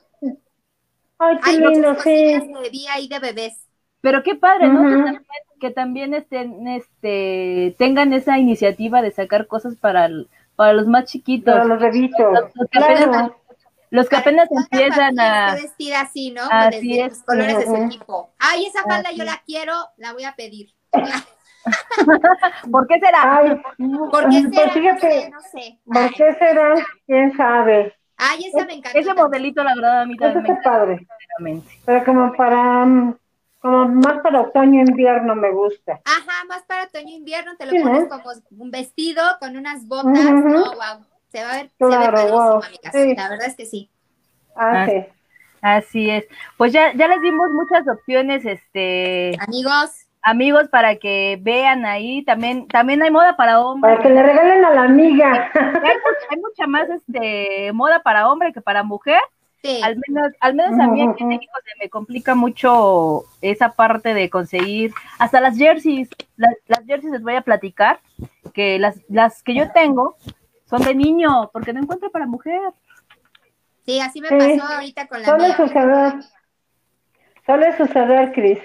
[1.20, 2.10] Ay, qué lindo, sí.
[2.12, 3.68] De ahí de bebés.
[4.02, 5.20] Pero qué padre, ¿no?
[5.60, 10.10] Que también, estén, este, tengan esa iniciativa de sacar cosas para,
[10.56, 11.54] para los más chiquitos.
[11.54, 12.34] Para los bebitos.
[12.54, 13.32] Los, que apenas,
[13.90, 15.56] los que apenas empiezan a...
[15.56, 16.44] vestir así, ¿no?
[16.50, 17.10] Así es.
[17.10, 18.34] Los colores de su equipo.
[18.40, 20.70] Ay, esa falda yo la quiero, la voy a pedir.
[22.72, 23.38] ¿Por qué será?
[23.38, 23.50] Ay,
[24.12, 25.80] ¿Por qué pues no, sé, no sé.
[25.86, 26.76] ¿Por qué será?
[27.06, 27.94] ¿Quién sabe?
[28.18, 28.98] Ay, esa me encanta.
[28.98, 30.70] Ese modelito, la verdad, a mí también me encanta.
[30.70, 31.08] padre.
[31.86, 33.18] Pero como para, mm,
[33.66, 36.00] como más para otoño invierno me gusta.
[36.06, 38.08] Ajá, más para otoño invierno te lo pones
[38.48, 40.14] como un vestido con unas botas.
[40.14, 41.06] No, wow.
[41.30, 42.62] Se va a ver, claro, se ve wow.
[42.64, 43.18] amigas.
[43.18, 43.90] La verdad es que sí.
[44.56, 45.06] Ah, sí.
[45.62, 46.26] Así es.
[46.58, 49.36] Pues ya, ya les dimos muchas opciones, este.
[49.40, 52.24] Amigos amigos para que vean ahí.
[52.24, 53.96] También, también hay moda para hombres.
[53.96, 55.52] Para que le regalen a la amiga.
[55.54, 59.22] Hay, mucha más este moda para hombre que para mujer.
[59.66, 59.82] Sí.
[59.82, 64.14] Al menos, al menos a mí aquí en México se me complica mucho esa parte
[64.14, 66.08] de conseguir hasta las jerseys.
[66.38, 66.54] Las,
[66.86, 68.00] jerseys les voy a platicar
[68.54, 70.18] que las, las que yo tengo
[70.70, 72.62] son de niño, porque no encuentro para mujer.
[73.88, 76.14] Sí, así me pasó ahorita con la Suele suceder.
[77.46, 78.60] Suele suceder, Cris.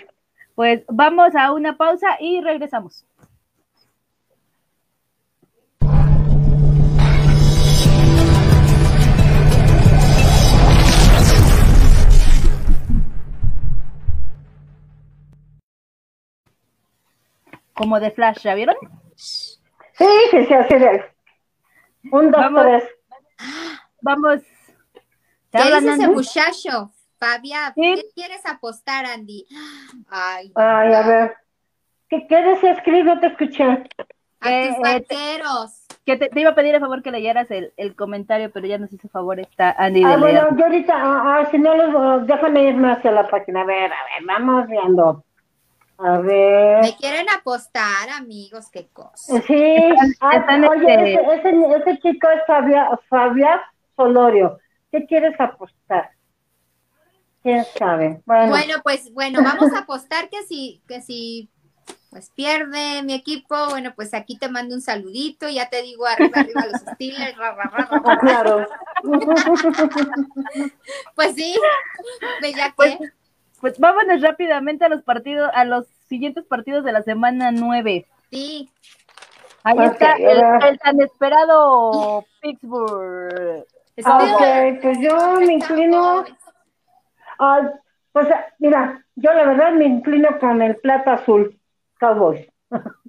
[0.55, 3.07] Pues vamos a una pausa y regresamos.
[17.81, 18.77] Como de flash, ¿ya vieron?
[19.15, 19.57] Sí,
[20.31, 21.03] sí, sí, así es.
[22.13, 22.85] Un, dos, vamos, tres.
[24.03, 24.41] Vamos.
[25.51, 26.93] ¿Qué dice ese muchacho?
[27.19, 29.47] Fabia, ¿qué quieres apostar, Andy?
[30.11, 31.37] Ay, Ay a ver.
[32.11, 33.07] ¿Qué, qué deseas escribir?
[33.07, 33.65] No te escuché.
[33.65, 33.87] A tus
[34.51, 35.87] eh, vaqueros.
[36.05, 38.93] Que te, iba a pedir a favor que leyeras el, el comentario, pero ya nos
[38.93, 40.05] hizo favor esta Andy.
[40.05, 43.63] Ah, bueno, yo ahorita, ah, ah, si no, los, déjame irme hacia la página.
[43.63, 45.25] A ver, a ver, vamos viendo.
[46.03, 46.83] A ver.
[46.83, 49.41] Me quieren apostar, amigos, qué cosa.
[49.47, 49.77] Sí,
[50.21, 53.61] ah, oye, este ese, ese, chico es Fabia, Fabia
[53.97, 54.59] Solorio.
[54.91, 56.11] ¿Qué quieres apostar?
[57.43, 58.21] quién sabe.
[58.25, 58.77] Bueno.
[58.83, 61.49] pues bueno, vamos a apostar que si, que si
[62.11, 66.41] pues pierde mi equipo, bueno, pues aquí te mando un saludito, ya te digo arriba,
[66.41, 68.67] arriba los Steelers, ra, ra, ra, ah, claro.
[71.15, 71.55] pues sí,
[72.41, 72.97] pues ya pues,
[73.61, 78.07] pues, vámonos rápidamente a los partidos, a los siguientes partidos de la semana 9.
[78.31, 78.71] Sí.
[79.63, 83.67] Ahí está el, tan esperado Pittsburgh.
[83.99, 84.43] Ok,
[84.81, 86.25] pues yo me inclino
[87.43, 87.63] Ay,
[88.13, 91.59] pues mira, yo la verdad me inclino con el plata azul,
[91.99, 92.47] Cowboys.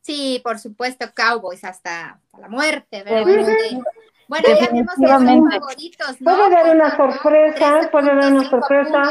[0.00, 6.36] Sí, por supuesto, Cowboys hasta, la muerte, pero bueno, ya vimos que son favoritos, ¿no?
[6.36, 9.02] Puede haber una sorpresa, puede haber una sorpresa.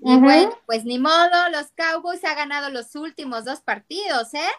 [0.00, 4.50] Y bueno, pues ni modo, los Cowboys han ganado los últimos dos partidos, ¿eh?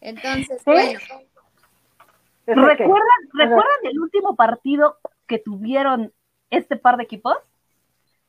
[0.00, 0.98] Entonces, bueno.
[2.46, 6.12] ¿Recuerdan, ¿Recuerdan el último partido que tuvieron
[6.50, 7.36] este par de equipos?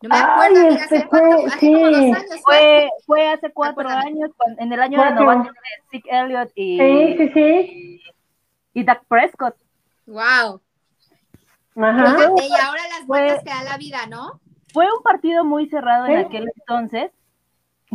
[0.01, 1.73] No me acuerdo, Ay, este hace, fue, sí.
[1.73, 2.89] años fue.
[3.05, 7.31] Fue hace cuatro años, en el año de renovación de Zeke Elliott y, sí, sí,
[7.33, 8.01] sí.
[8.73, 9.55] y Dak Prescott.
[10.05, 10.61] Wow.
[11.75, 12.31] Ajá.
[12.41, 14.41] Y ahora las vueltas que da la vida, ¿no?
[14.73, 17.11] Fue un partido muy cerrado en aquel entonces.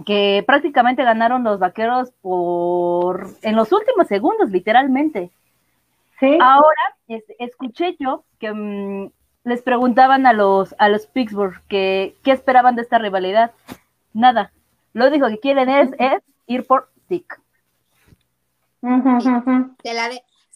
[0.06, 5.30] que prácticamente ganaron los vaqueros por en los últimos segundos, literalmente.
[6.20, 6.38] ¿Sí?
[6.40, 6.96] Ahora
[7.38, 9.10] escuché yo que mm,
[9.42, 13.50] les preguntaban a los a los Pittsburgh que qué esperaban de esta rivalidad.
[14.14, 14.52] Nada.
[14.92, 17.40] Lo único que quieren es, es ir por Dick.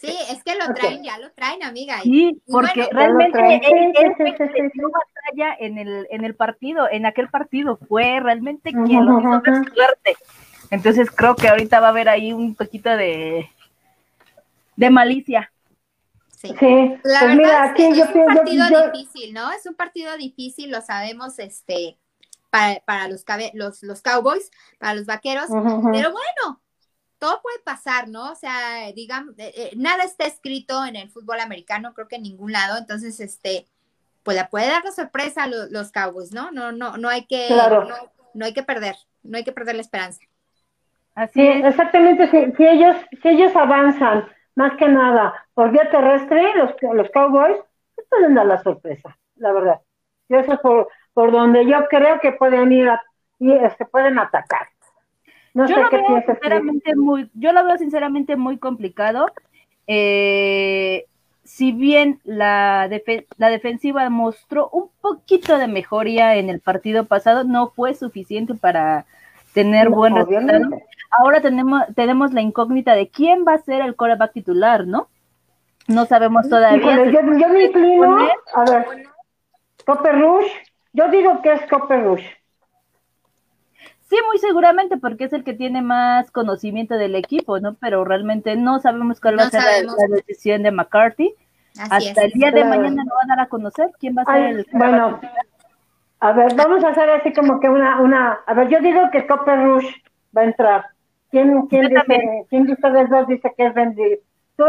[0.02, 2.00] Sí, es que lo traen, ya lo traen, amiga.
[2.02, 8.72] Sí, porque realmente él, batalla en el, en el partido, en aquel partido, fue realmente
[8.72, 10.16] quien lo hizo ver suerte.
[10.70, 13.48] Entonces creo que ahorita va a haber ahí un poquito de,
[14.74, 15.52] de malicia.
[16.30, 19.52] Sí, la pues verdad es, es un partido difícil, ¿no?
[19.52, 21.96] Es un partido difícil, lo sabemos, este,
[22.50, 23.24] para, para los,
[23.54, 24.50] los, los Cowboys,
[24.80, 25.46] para los vaqueros,
[25.92, 26.60] pero bueno,
[27.22, 28.32] todo puede pasar, ¿no?
[28.32, 32.24] O sea, digamos, eh, eh, nada está escrito en el fútbol americano, creo que en
[32.24, 33.64] ningún lado, entonces, este,
[34.24, 36.50] pues la puede dar la sorpresa a los, Cowboys, ¿no?
[36.50, 37.48] No, no, no hay que,
[38.34, 40.20] no, hay que perder, no hay que perder la esperanza.
[41.14, 41.64] Así es.
[41.64, 47.56] exactamente, si, ellos, si ellos avanzan, más que nada, por vía terrestre, los, los Cowboys,
[47.94, 49.80] pues pueden dar la sorpresa, la verdad.
[50.28, 52.90] Y eso es por, por donde yo creo que pueden ir
[53.38, 54.66] y se este, pueden atacar
[55.54, 59.26] yo lo veo sinceramente muy, yo lo veo sinceramente muy complicado.
[59.86, 61.06] Eh,
[61.44, 62.88] si bien la,
[63.36, 69.06] la defensiva mostró un poquito de mejoría en el partido pasado, no fue suficiente para
[69.52, 70.68] tener buen resultado.
[71.10, 75.08] Ahora tenemos, tenemos la incógnita de quién va a ser el coreback titular, ¿no?
[75.88, 77.10] No sabemos todavía.
[77.10, 78.18] yo, me inclino,
[78.54, 78.86] a ver,
[79.84, 80.46] Copper Rush,
[80.92, 82.24] yo digo que es Copper Rush.
[84.12, 87.76] Sí, muy seguramente porque es el que tiene más conocimiento del equipo, ¿no?
[87.80, 91.34] Pero realmente no sabemos cuál va a ser la, decisión de McCarthy.
[91.78, 94.44] Hasta el día de mañana no van a dar a conocer quién va a ser
[94.44, 94.66] el.
[94.72, 95.18] Bueno,
[96.20, 98.32] a ver, vamos a hacer así como que una, una.
[98.46, 99.88] A ver, yo digo que Copper Rush
[100.36, 100.84] va a entrar.
[101.30, 104.18] ¿Quién, quién, dice, ¿quién de ustedes dos dice que es Bendy?
[104.58, 104.64] ¿Tú,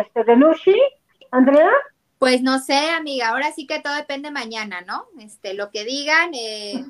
[0.00, 0.74] este, Benushi,
[1.30, 1.70] Andrea?
[2.18, 5.04] Pues no sé, amiga, ahora sí que todo depende mañana, ¿no?
[5.20, 6.84] Este, lo que digan, eh,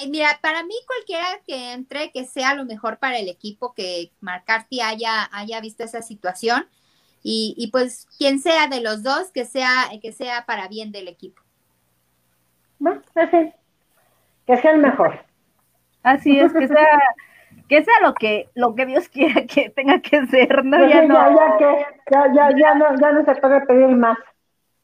[0.00, 4.12] eh, mira, para mí cualquiera que entre, que sea lo mejor para el equipo, que
[4.20, 6.66] McCarthy haya, haya visto esa situación
[7.28, 11.42] y, pues quien sea de los dos, que sea, que sea para bien del equipo.
[12.78, 13.52] Bueno, así,
[14.46, 15.24] que sea el mejor.
[16.04, 17.00] Así es, que sea,
[17.68, 20.78] que sea lo que, lo que Dios quiera que tenga que ser, ¿no?
[20.86, 21.36] Ya, ya, no.
[21.36, 24.18] ya, que, ya, ya, ya, no, ya no se puede pedir más.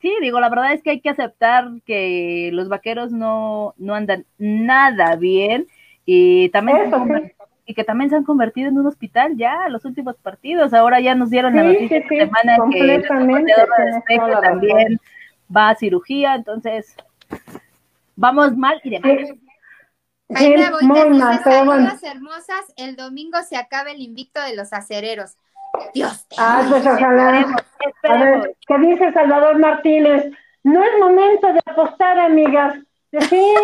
[0.02, 4.26] Sí, digo, la verdad es que hay que aceptar que los vaqueros no, no andan
[4.36, 5.68] nada bien
[6.04, 6.92] y también
[7.64, 10.74] y que también se han convertido en un hospital ya los últimos partidos.
[10.74, 13.08] Ahora ya nos dieron la noticia esta semana que el de
[14.40, 14.98] también
[15.56, 16.96] va a cirugía, entonces
[18.16, 19.30] vamos mal y demás.
[20.34, 20.64] Ahí me
[22.02, 22.72] hermosas.
[22.76, 25.36] El domingo se acaba el invicto de los acereros.
[25.94, 26.26] Dios.
[26.38, 27.46] Ah, pues ojalá.
[28.04, 30.30] A ver, ¿qué dice Salvador Martínez?
[30.62, 32.78] No es momento de apostar, amigas.
[33.28, 33.54] Sí,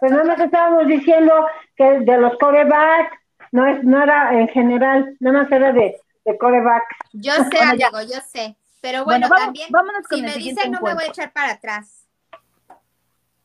[0.00, 1.46] pues nada más estábamos diciendo
[1.76, 3.12] que de los corebacks,
[3.52, 6.96] no es, no era en general, nada más era de, de corebacks.
[7.12, 8.56] Yo sé, amigo, yo sé.
[8.80, 9.68] Pero bueno, también,
[10.08, 12.06] si me dicen, no me voy a echar para atrás.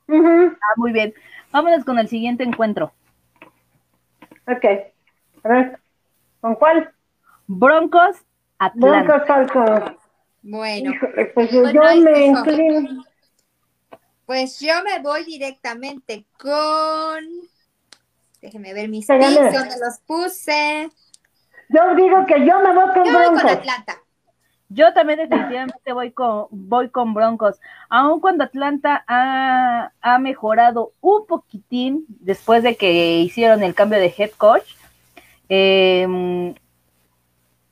[0.07, 1.13] Ah, muy bien.
[1.51, 2.93] Vámonos con el siguiente encuentro.
[4.47, 4.65] Ok.
[5.43, 5.79] A ver,
[6.39, 6.91] ¿con cuál?
[7.57, 8.15] Broncos
[8.59, 9.25] Atlanta.
[9.25, 9.97] Broncos
[10.41, 10.93] Bueno,
[11.33, 12.33] pues yo me
[14.25, 17.25] Pues yo me voy directamente con.
[18.41, 20.89] Déjeme ver mis picks, donde los puse.
[21.69, 23.33] Yo digo que yo me voy con yo Broncos.
[23.33, 23.97] Voy con Atlanta.
[24.69, 31.25] Yo también definitivamente voy con, voy con Broncos, aun cuando Atlanta ha, ha, mejorado un
[31.27, 34.63] poquitín después de que hicieron el cambio de head coach.
[35.49, 36.55] Eh,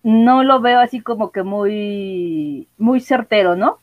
[0.03, 3.79] no lo veo así como que muy, muy certero, ¿no?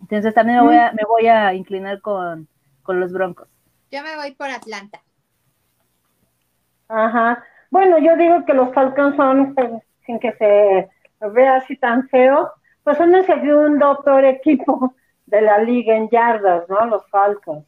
[0.00, 2.48] Entonces también me voy a, me voy a inclinar con,
[2.86, 3.48] los Broncos.
[3.90, 5.02] Yo me voy por Atlanta.
[6.88, 7.44] Ajá.
[7.70, 9.70] Bueno, yo digo que los Falcons son, pues,
[10.06, 10.88] sin que se
[11.20, 12.50] vea así tan feo,
[12.82, 14.94] pues son el segundo peor equipo
[15.26, 16.86] de la liga en yardas, ¿no?
[16.86, 17.66] Los Falcons.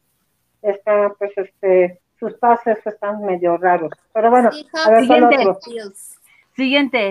[0.62, 3.92] Están, pues, este, sus pases están medio raros.
[4.14, 4.50] Pero bueno,
[4.86, 5.36] a ver, Siguiente,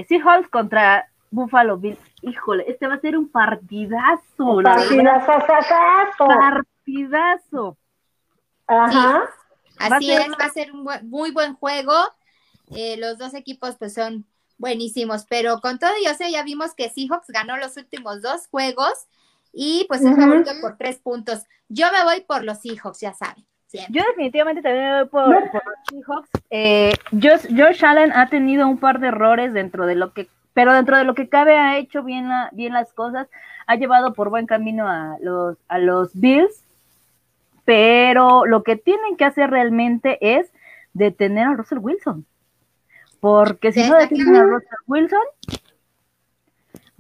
[0.08, 2.00] Seahawks contra Buffalo Bills.
[2.22, 4.62] Híjole, este va a ser un partidazo.
[4.64, 6.28] partidazo.
[6.28, 7.78] Partidazo.
[8.68, 9.24] Ajá.
[9.80, 11.93] Así es, va a ser un muy buen juego.
[12.76, 14.26] Eh, los dos equipos pues son
[14.58, 18.93] buenísimos, pero con todo yo sé, ya vimos que Seahawks ganó los últimos dos juegos
[19.54, 21.45] y pues es favorito por tres puntos.
[21.70, 23.49] Yo me voy por los Seahawks, ya saben.
[23.72, 25.50] Yo definitivamente también voy por, los
[25.90, 26.30] Seahawks.
[26.50, 30.98] Eh, Josh, Allen ha tenido un par de errores dentro de lo que, pero dentro
[30.98, 33.28] de lo que cabe ha hecho bien, bien las cosas,
[33.68, 36.64] ha llevado por buen camino a los, a los Bills,
[37.64, 40.52] pero lo que tienen que hacer realmente es
[40.94, 42.26] detener a Russell Wilson,
[43.20, 45.22] porque si no detienen a Russell Wilson,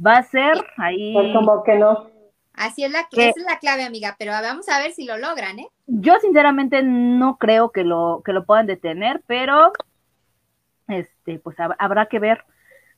[0.05, 1.13] va a ser ahí.
[1.13, 2.18] Pues como que no.
[2.59, 5.59] Así es la, esa es la clave, amiga, pero vamos a ver si lo logran,
[5.59, 5.69] ¿eh?
[5.87, 9.71] Yo sinceramente no creo que lo, que lo puedan detener, pero
[10.89, 12.43] este, pues habrá que ver,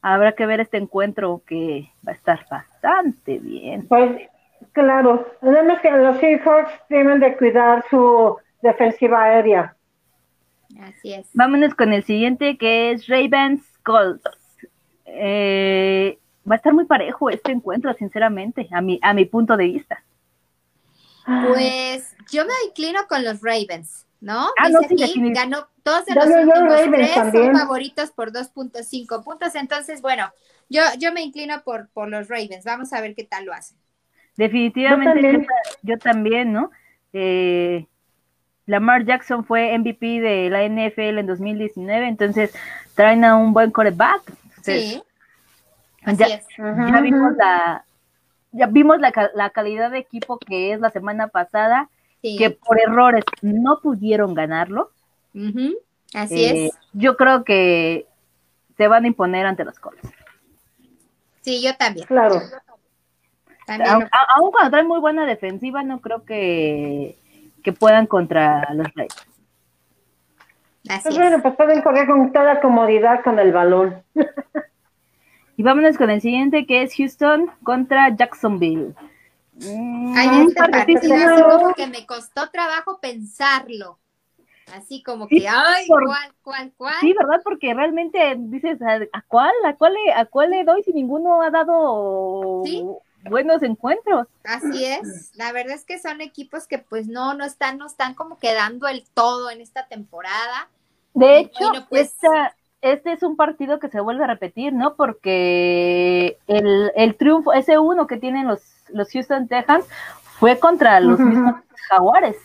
[0.02, 3.88] habrá que ver este encuentro que va a estar bastante bien.
[3.88, 4.28] Pues
[4.72, 9.76] claro, además que los Seahawks tienen de cuidar su defensiva aérea.
[10.82, 11.30] Así es.
[11.36, 14.24] Vámonos con el siguiente que es Ravens Colts.
[15.06, 16.18] Eh,
[16.50, 20.04] va a estar muy parejo este encuentro, sinceramente, a mi, a mi punto de vista.
[21.26, 24.50] Pues yo me inclino con los Ravens, ¿no?
[24.58, 24.96] Ah, no, sí,
[25.34, 30.32] ganó todos de los últimos tres son favoritos por 2.5 puntos, entonces bueno,
[30.70, 33.78] yo, yo me inclino por, por los Ravens, vamos a ver qué tal lo hacen.
[34.36, 35.48] Definitivamente
[35.84, 36.72] yo también, ¿no?
[37.14, 37.86] Eh,
[38.66, 42.54] Lamar Jackson fue MVP de la NFL en 2019, entonces
[42.96, 44.24] traen a un buen coreback.
[44.64, 45.02] sí
[46.06, 47.86] ya, vimos la
[48.52, 51.90] ya vimos la, calidad de equipo que es la semana pasada,
[52.22, 54.92] que por errores no pudieron ganarlo.
[56.14, 56.80] Así eh, es.
[56.94, 58.08] Yo creo que
[58.78, 60.02] se van a imponer ante los Colts.
[61.42, 62.06] Sí, yo también.
[62.08, 62.42] Claro.
[63.68, 67.18] Aún, cuando traen muy buena defensiva, no creo que,
[67.64, 69.28] que puedan contra los Raiders.
[70.90, 74.04] Así pues bueno, pues pueden correr con toda comodidad con el balón.
[75.62, 78.96] Y vámonos con el siguiente que es Houston contra Jacksonville.
[79.54, 84.00] Mm, Ay, este partido que me costó trabajo pensarlo.
[84.74, 86.96] Así como que, ay, ¿cuál, cuál, cuál?
[87.00, 87.42] Sí, ¿verdad?
[87.44, 89.54] Porque realmente dices, ¿a cuál?
[89.64, 92.64] ¿A cuál le, a cuál le doy si ninguno ha dado
[93.30, 94.26] buenos encuentros?
[94.44, 95.30] Así es.
[95.36, 98.88] La verdad es que son equipos que pues no, no están, no están como quedando
[98.88, 100.70] el todo en esta temporada.
[101.14, 102.16] De hecho, pues,
[102.82, 104.96] este es un partido que se vuelve a repetir, ¿no?
[104.96, 109.86] Porque el, triunfo, ese uno que tienen los, los Houston Texans,
[110.40, 111.56] fue contra los mismos
[111.90, 112.38] Jaguares.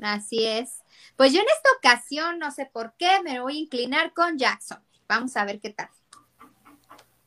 [0.00, 0.82] Así es.
[1.16, 4.78] Pues yo en esta ocasión, no sé por qué, me voy a inclinar con Jackson.
[5.08, 5.88] Vamos a ver qué tal.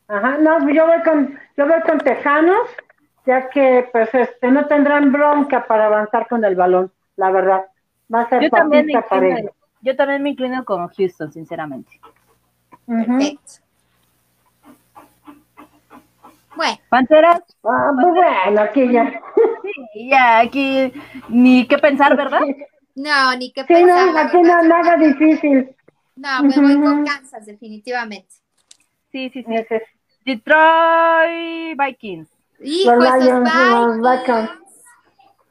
[0.08, 2.70] Ajá, no, yo voy con, yo voy con Tejanos,
[3.26, 7.66] ya que pues este no tendrán bronca para avanzar con el balón, la verdad.
[8.14, 8.88] Va a ser yo también,
[9.82, 12.00] yo también me inclino con Houston, sinceramente.
[12.88, 13.54] Perfecto.
[16.56, 16.78] Bueno.
[16.90, 17.42] ¿Panteras?
[17.64, 19.22] Ah, pues bueno, aquí ya.
[19.94, 20.92] Sí, ya, aquí
[21.30, 22.42] ni qué pensar, ¿verdad?
[22.96, 24.12] No, ni qué pensar.
[24.12, 25.76] No, aquí no, nada difícil.
[26.16, 28.34] No, me voy con Kansas, definitivamente.
[29.12, 29.54] Sí, sí, sí.
[30.26, 32.28] Detroit Vikings.
[32.60, 34.66] Hijo, esos Vikings.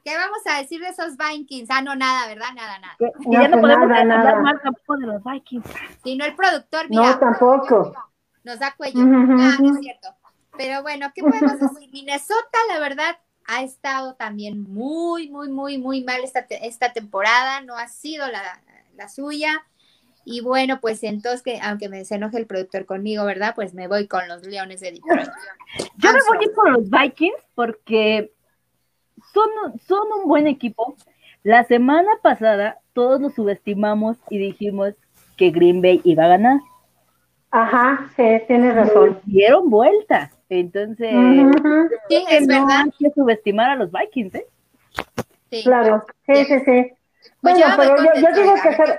[0.07, 1.69] ¿Qué vamos a decir de esos Vikings?
[1.69, 2.51] Ah, no, nada, ¿verdad?
[2.55, 2.97] Nada, nada.
[3.01, 5.67] Y ya no podemos hablar más tampoco de los Vikings.
[6.05, 7.03] Si no, el productor, mira.
[7.03, 7.93] No, tampoco.
[8.45, 9.01] Nos da cuello.
[9.01, 10.09] Ah, es cierto.
[10.57, 11.91] Pero bueno, ¿qué podemos decir?
[11.93, 17.63] Minnesota, la verdad, ha estado también muy, muy, muy, muy mal esta, esta temporada.
[17.63, 18.61] No ha sido la,
[18.95, 19.67] la suya.
[20.25, 23.57] Y bueno, pues entonces, que, aunque me se enoje el productor conmigo, ¿verdad?
[23.57, 25.31] Pues me voy con los Leones de Detroit.
[25.97, 28.36] Yo me voy a ir por los Vikings porque
[29.33, 30.97] son, un buen equipo.
[31.43, 34.95] La semana pasada todos los subestimamos y dijimos
[35.37, 36.61] que Green Bay iba a ganar.
[37.51, 39.21] Ajá, sí, tienes razón.
[39.25, 40.31] Dieron vuelta.
[40.49, 41.11] Entonces,
[42.09, 42.85] sí, es no verdad.
[42.85, 44.47] hay que subestimar a los Vikings, ¿eh?
[45.51, 45.63] Sí.
[45.65, 46.93] Claro, sí, sí, sí.
[47.41, 48.99] Pues bueno, pero yo, digo que ser,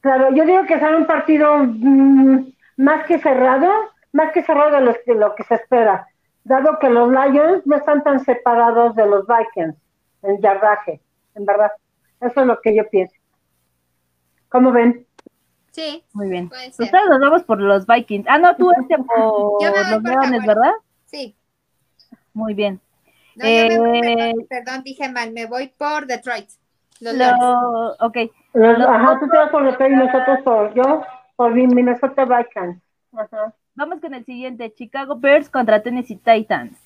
[0.00, 3.70] claro, yo digo que será un partido mm, más que cerrado,
[4.12, 6.09] más que cerrado de lo que se espera
[6.44, 9.76] dado que los Lions no están tan separados de los Vikings
[10.22, 11.00] en yardaje,
[11.34, 11.70] en verdad.
[12.20, 13.14] Eso es lo que yo pienso.
[14.48, 15.06] ¿Cómo ven?
[15.70, 16.04] Sí.
[16.12, 16.50] Muy bien.
[16.68, 18.26] Ustedes nos vamos por los Vikings.
[18.28, 20.72] Ah, no, tú este por los Leones, ¿verdad?
[21.06, 21.36] Sí.
[22.32, 22.80] Muy bien.
[23.36, 26.48] No, eh, perdón, dije mal, me voy por Detroit.
[27.00, 28.16] Los lo, ok.
[28.54, 31.02] ajá, tú te vas por Detroit y nosotros por yo,
[31.36, 32.82] por Minnesota Vikings.
[33.16, 33.54] Ajá.
[33.74, 36.76] Vamos con el siguiente, Chicago Bears contra Tennessee Titans.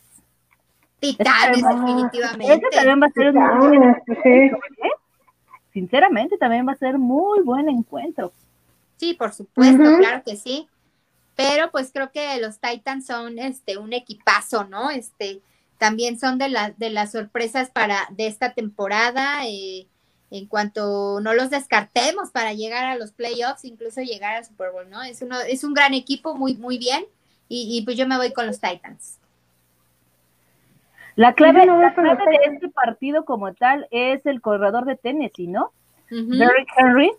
[1.00, 2.54] Titanes, definitivamente.
[2.54, 4.90] Este también va a ser un muy buen encuentro, ¿eh?
[5.72, 8.32] Sinceramente, también va a ser muy buen encuentro.
[8.96, 10.68] Sí, por supuesto, claro que sí.
[11.36, 14.90] Pero pues creo que los Titans son este un equipazo, ¿no?
[14.90, 15.40] Este
[15.78, 19.44] también son de las de las sorpresas para de esta temporada.
[19.46, 19.86] Eh,
[20.34, 24.90] en cuanto no los descartemos para llegar a los playoffs, incluso llegar al Super Bowl,
[24.90, 25.00] ¿no?
[25.00, 27.04] Es, uno, es un gran equipo, muy, muy bien,
[27.48, 29.20] y, pues yo me voy con los Titans.
[31.14, 35.70] La clave, la clave de este partido como tal es el corredor de Tennessee, ¿no?
[36.10, 37.12] Derrick Henry.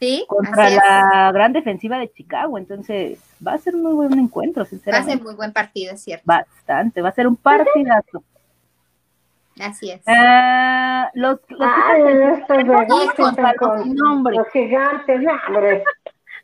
[0.00, 5.08] Sí, contra la gran defensiva de Chicago, entonces va a ser muy buen encuentro, sinceramente.
[5.08, 6.24] Va a ser muy buen partido, es cierto.
[6.24, 8.22] Bastante, va a ser un partidazo.
[9.60, 10.02] Así es.
[10.06, 12.02] Uh, los los, Ay,
[12.38, 14.36] estos con, nombre.
[14.36, 15.84] los gigantes, hombre.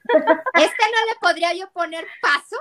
[0.04, 2.56] Este no le podría yo poner paso.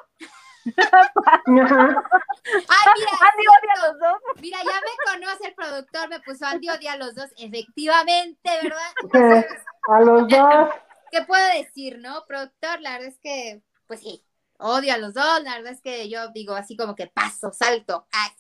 [1.25, 4.21] Ay, mira, Andy odia a los dos.
[4.39, 7.31] Mira, ya me conoce el productor, me puso Andy odia a los dos.
[7.37, 9.45] Efectivamente, ¿verdad?
[9.87, 10.69] a los dos.
[11.11, 12.25] ¿Qué puedo decir, no?
[12.27, 14.23] Productor, la verdad es que, pues sí,
[14.59, 15.43] odio a los dos.
[15.43, 18.05] La verdad es que yo digo así como que paso, salto.
[18.11, 18.31] Ay,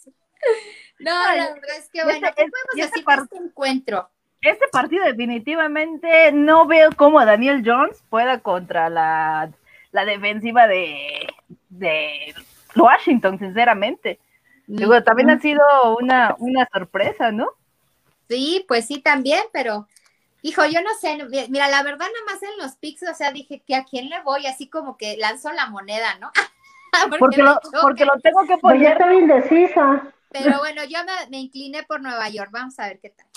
[1.03, 4.09] no, la verdad es que bueno, ¿qué podemos decir de este encuentro?
[4.41, 9.51] Este partido definitivamente no veo cómo Daniel Jones pueda contra la,
[9.91, 11.27] la defensiva de,
[11.69, 12.33] de
[12.75, 14.19] Washington, sinceramente.
[14.67, 15.61] Digo, también ha sido
[15.99, 17.49] una, una sorpresa, ¿no?
[18.29, 19.87] Sí, pues sí, también, pero
[20.41, 21.17] hijo, yo no sé,
[21.49, 24.21] mira, la verdad nada más en los picks, o sea, dije que a quién le
[24.21, 26.31] voy, así como que lanzo la moneda, ¿no?
[27.19, 28.61] porque, lo, porque lo tengo que poner.
[28.61, 30.13] Pues ya estoy indecisa.
[30.31, 32.49] Pero bueno, yo me, incliné por Nueva York.
[32.51, 33.27] Vamos a ver qué tal.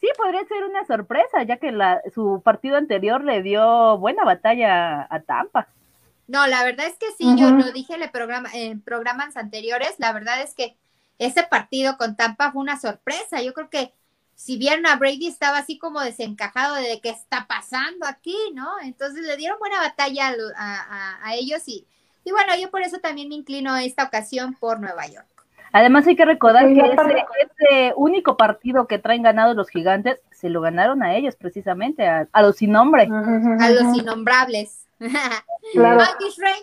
[0.00, 5.06] Sí, podría ser una sorpresa, ya que la, su partido anterior le dio buena batalla
[5.10, 5.68] a Tampa.
[6.28, 10.12] No, la verdad es que sí, yo lo dije en, programa, en programas anteriores, la
[10.12, 10.76] verdad es que
[11.18, 13.42] ese partido con Tampa fue una sorpresa.
[13.42, 13.92] Yo creo que
[14.34, 18.68] si bien a Brady estaba así como desencajado de qué está pasando aquí, ¿no?
[18.82, 21.86] Entonces le dieron buena batalla a, a ellos y,
[22.24, 25.37] y bueno, yo por eso también me inclino esta ocasión por Nueva York.
[25.72, 30.60] Además hay que recordar que ese, único partido que traen ganado los gigantes, se lo
[30.60, 33.08] ganaron a ellos precisamente, a, los sin nombre.
[33.60, 34.84] A los innombrables.
[35.74, 36.00] Claro.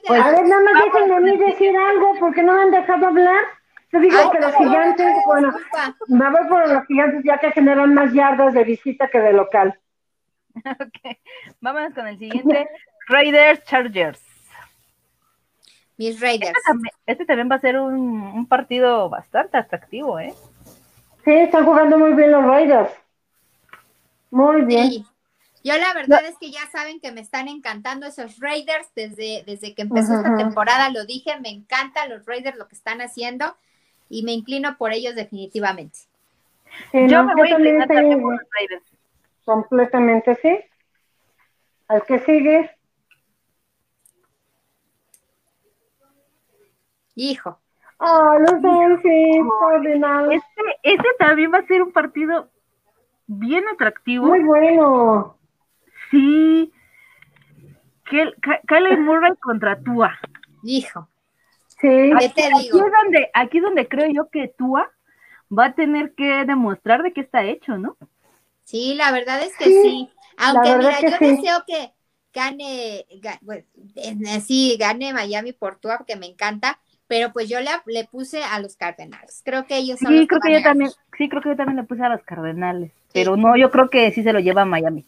[0.07, 3.07] Pues, a ver, no me dejen a mí decir algo porque no me han dejado
[3.07, 3.43] hablar.
[3.91, 5.53] Yo digo que los gigantes, bueno,
[6.07, 9.79] me voy por los gigantes ya que generan más yardas de visita que de local.
[10.55, 11.17] ok,
[11.61, 12.67] vámonos con el siguiente.
[13.07, 14.34] Raiders Chargers
[15.97, 16.53] mis Raiders.
[17.05, 20.33] Este también, va a ser un, partido bastante atractivo, ¿eh?
[21.23, 22.91] Sí, están jugando muy bien los Raiders.
[24.29, 25.05] Muy bien.
[25.63, 29.73] Yo la verdad es que ya saben que me están encantando esos Raiders desde, desde
[29.73, 33.55] que empezó esta temporada, lo dije, me encantan los Raiders lo que están haciendo
[34.07, 35.97] y me inclino por ellos definitivamente.
[36.93, 38.83] yo me voy a inclinar también por los Raiders.
[39.43, 40.59] Completamente, sí.
[41.87, 42.74] Al que sigue.
[47.16, 47.59] Hijo.
[47.99, 48.55] Ah, los
[50.32, 52.49] Este, este también va a ser un partido
[53.26, 54.28] bien atractivo.
[54.28, 55.38] Muy bueno.
[56.11, 56.72] Sí.
[58.03, 60.20] Kyle Murray contra Tua.
[60.63, 61.09] Hijo.
[61.80, 62.11] Sí.
[62.16, 62.86] Aquí, te digo?
[62.86, 64.91] es donde, aquí es donde creo yo que Tua
[65.57, 67.97] va a tener que demostrar de qué está hecho, ¿no?
[68.63, 70.09] Sí, la verdad es que sí.
[70.38, 71.93] Aunque mira, yo deseo que
[72.34, 73.05] gane,
[74.41, 78.59] sí, gane Miami por Tua, porque me encanta, pero pues yo le, le puse a
[78.59, 79.41] los Cardenales.
[79.45, 81.83] Creo que ellos son sí, creo que, yo también, sí, creo que yo también le
[81.83, 85.05] puse a los Cardenales, pero no, yo creo que sí se lo lleva a Miami.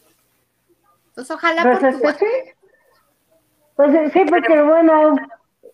[1.14, 2.52] Pues ojalá pues, por este, sí.
[3.74, 5.16] Pues sí, porque bueno,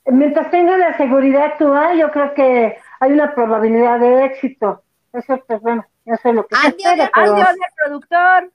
[0.06, 4.82] mientras tenga la seguridad actual, yo creo que hay una probabilidad de éxito.
[5.12, 7.34] Eso pues bueno, yo sé lo que Andy, espera, pero...
[7.36, 8.52] Andy, productor.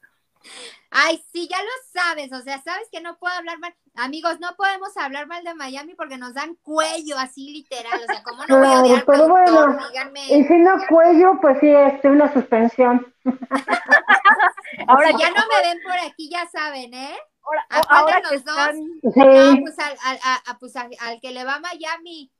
[0.91, 3.75] Ay, sí, ya lo sabes, o sea, sabes que no puedo hablar mal.
[3.95, 8.23] Amigos, no podemos hablar mal de Miami porque nos dan cuello así literal, o sea,
[8.23, 10.25] ¿cómo no voy a odiar pero bueno, Díganme.
[10.27, 13.13] Y si no cuello, pues sí, este, una suspensión.
[14.87, 17.17] ahora ya no me ven por aquí, ya saben, ¿eh?
[17.43, 18.57] Ahora, ahora los dos.
[19.03, 20.89] No, pues, al, al, pues al,
[21.21, 22.31] que le va a Miami.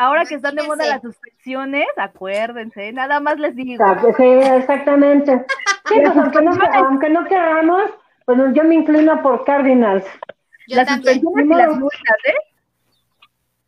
[0.00, 3.84] Ahora que están de moda las suspensiones, acuérdense, nada más les digo.
[4.16, 5.44] Sí, exactamente.
[5.88, 7.82] Sí, pues aunque no, aunque no queramos,
[8.24, 10.04] pues yo me inclino por Cardinals.
[10.68, 12.34] las suspensiones y las multas, ¿eh?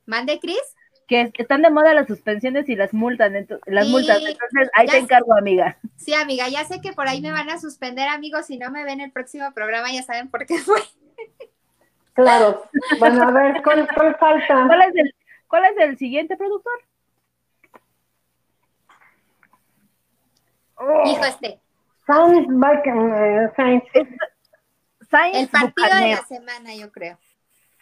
[0.07, 0.63] ¿Mande, Cris?
[1.09, 3.33] Que están de moda las suspensiones y las multas,
[3.67, 4.19] las multas.
[4.19, 5.79] Entonces, ahí te encargo, amiga.
[5.97, 8.47] Sí, amiga, ya sé que por ahí me van a suspender, amigos.
[8.47, 10.81] Si no me ven el próximo programa, ya saben por qué fue.
[12.13, 12.63] Claro.
[13.01, 14.67] Bueno, a ver, ¿cuál, falta?
[14.69, 15.15] ¿Cuál es el,
[15.51, 16.73] ¿Cuál es el siguiente productor?
[21.07, 21.61] Hijo este.
[22.07, 22.39] Sainz,
[25.35, 27.19] el partido de la semana, yo creo.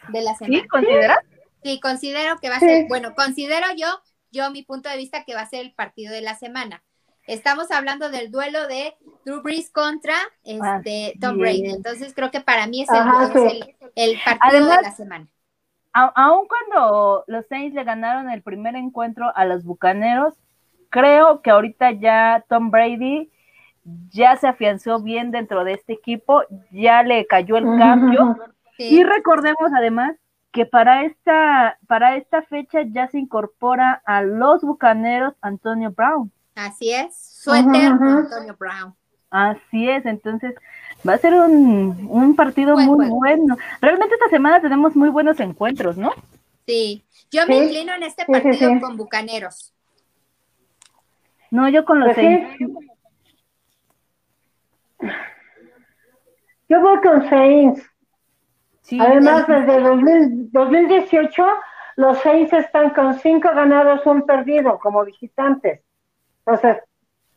[0.09, 0.63] De la semana.
[0.63, 0.69] ¿Sí?
[0.69, 1.19] ¿Consideras?
[1.63, 3.87] Sí, considero que va a ser, bueno, considero yo,
[4.31, 6.83] yo mi punto de vista que va a ser el partido de la semana.
[7.27, 8.97] estamos hablando del duelo de
[9.27, 11.71] Drew Brees contra este, Tom Brady.
[11.71, 12.89] Entonces creo que para mí es
[13.95, 15.29] el, partido de la semana.
[15.93, 20.35] Aun cuando los Saints le ganaron el primer encuentro a los Bucaneros,
[20.91, 23.31] creo que ahorita ya Tom Brady
[24.11, 28.37] ya se afianzó bien dentro de este equipo, ya le cayó el cambio.
[28.81, 30.15] Y recordemos además
[30.53, 36.31] que para esta, para esta fecha ya se incorpora a los bucaneros Antonio Brown.
[36.55, 38.95] Así es, suéter Antonio Brown.
[39.31, 40.55] Así es, entonces
[41.07, 43.57] va a ser un, partido muy bueno.
[43.81, 46.13] Realmente esta semana tenemos muy buenos encuentros, ¿no?
[46.67, 49.73] Sí, yo me inclino en este partido con Bucaneros.
[51.51, 52.71] No, yo con los pues seis.
[56.69, 57.83] Yo voy con Saints.
[59.01, 61.47] Además, desde 2018,
[61.97, 65.83] los Saints están con cinco ganados, un perdido, como visitantes.
[66.45, 66.83] Entonces,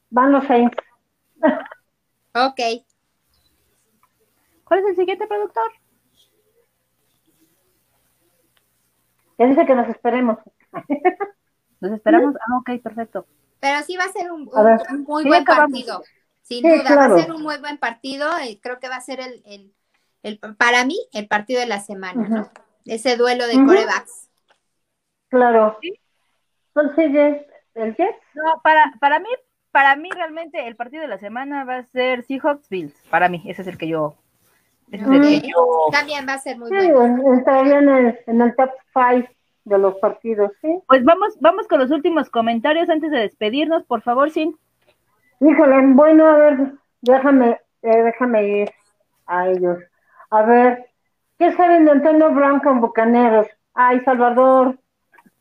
[0.09, 0.77] van los Saints.
[2.33, 2.59] ok.
[4.71, 5.69] ¿Cuál es el siguiente productor?
[9.37, 10.37] Ya dice que nos esperemos.
[11.81, 12.35] ¿Nos esperamos?
[12.37, 13.25] Ah, ok, perfecto.
[13.59, 14.49] Pero sí va a ser un,
[15.05, 16.01] muy buen partido.
[16.43, 18.29] Sin duda, va a ser un muy buen partido.
[18.47, 19.73] Y creo que va a ser el,
[20.23, 22.49] el, para mí, el partido de la semana, ¿no?
[22.85, 24.29] Ese duelo de corebacks.
[25.27, 25.79] Claro.
[26.73, 28.23] Entonces, ¿el Jets?
[28.35, 29.27] No, para, para mí,
[29.71, 32.95] para mí realmente el partido de la semana va a ser Seahawks Bills.
[33.09, 34.15] Para mí, ese es el que yo.
[34.91, 35.87] Que yo...
[35.91, 37.33] También va a ser muy bueno.
[37.33, 39.29] Estaría en el, en el top 5
[39.63, 40.79] de los partidos, ¿sí?
[40.87, 44.57] Pues vamos, vamos con los últimos comentarios antes de despedirnos, por favor, Sin.
[45.39, 48.71] Híjole, bueno, a ver, déjame, eh, déjame ir
[49.25, 49.79] a ellos.
[50.29, 50.89] A ver,
[51.39, 53.47] ¿qué saben de Antonio Brown con Bucaneros?
[53.73, 54.77] Ay, Salvador.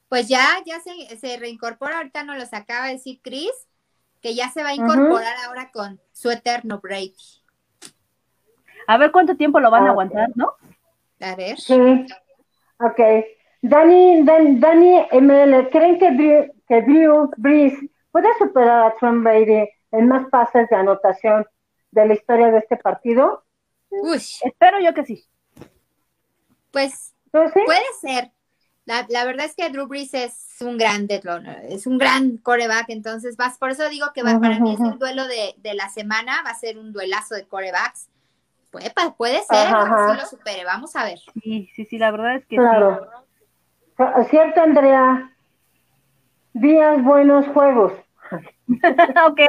[0.08, 3.52] Pues ya, ya se, se reincorpora, ahorita nos los acaba de decir Chris,
[4.20, 7.39] que ya se va a incorporar ahora con su eterno Brady.
[8.86, 10.54] A ver cuánto tiempo lo van a aguantar, ¿no?
[11.20, 11.58] A ver.
[11.58, 12.06] Sí,
[12.78, 13.00] ok.
[13.62, 17.74] Dani, Dani, ML, ¿creen que Drew, que Drew Brees
[18.10, 21.46] puede superar a Tom Brady en más pases de anotación
[21.90, 23.44] de la historia de este partido?
[23.90, 24.16] Uy.
[24.16, 25.24] Espero yo que sí.
[26.70, 28.32] Pues puede ser.
[28.86, 31.06] La, la, verdad es que Drew Brees es un gran
[31.68, 34.98] es un gran coreback, entonces vas, por eso digo que va, para mí es el
[34.98, 38.08] duelo de, de, la semana, va a ser un duelazo de corebacks.
[38.70, 41.18] Puede, puede ser, si lo supere, vamos a ver.
[41.42, 43.08] Sí, sí, sí, la verdad es que claro.
[44.28, 45.30] Cierto, Andrea.
[46.52, 47.92] Días buenos juegos.
[48.30, 49.40] ok.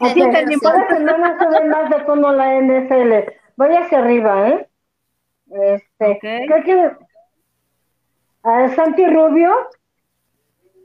[0.00, 0.56] Así entendí.
[0.56, 3.32] no me sube más de cómo la NFL.
[3.56, 4.68] Voy hacia arriba, ¿eh?
[5.50, 6.96] Este, ¿qué quiere?
[8.74, 9.68] Santi Rubio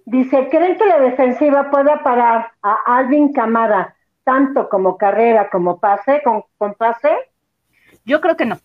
[0.06, 6.22] dice, ¿creen que la defensiva pueda parar a Alvin Camara tanto como carrera como pase,
[6.24, 7.10] con, con pase?
[8.06, 8.60] Yo creo que no.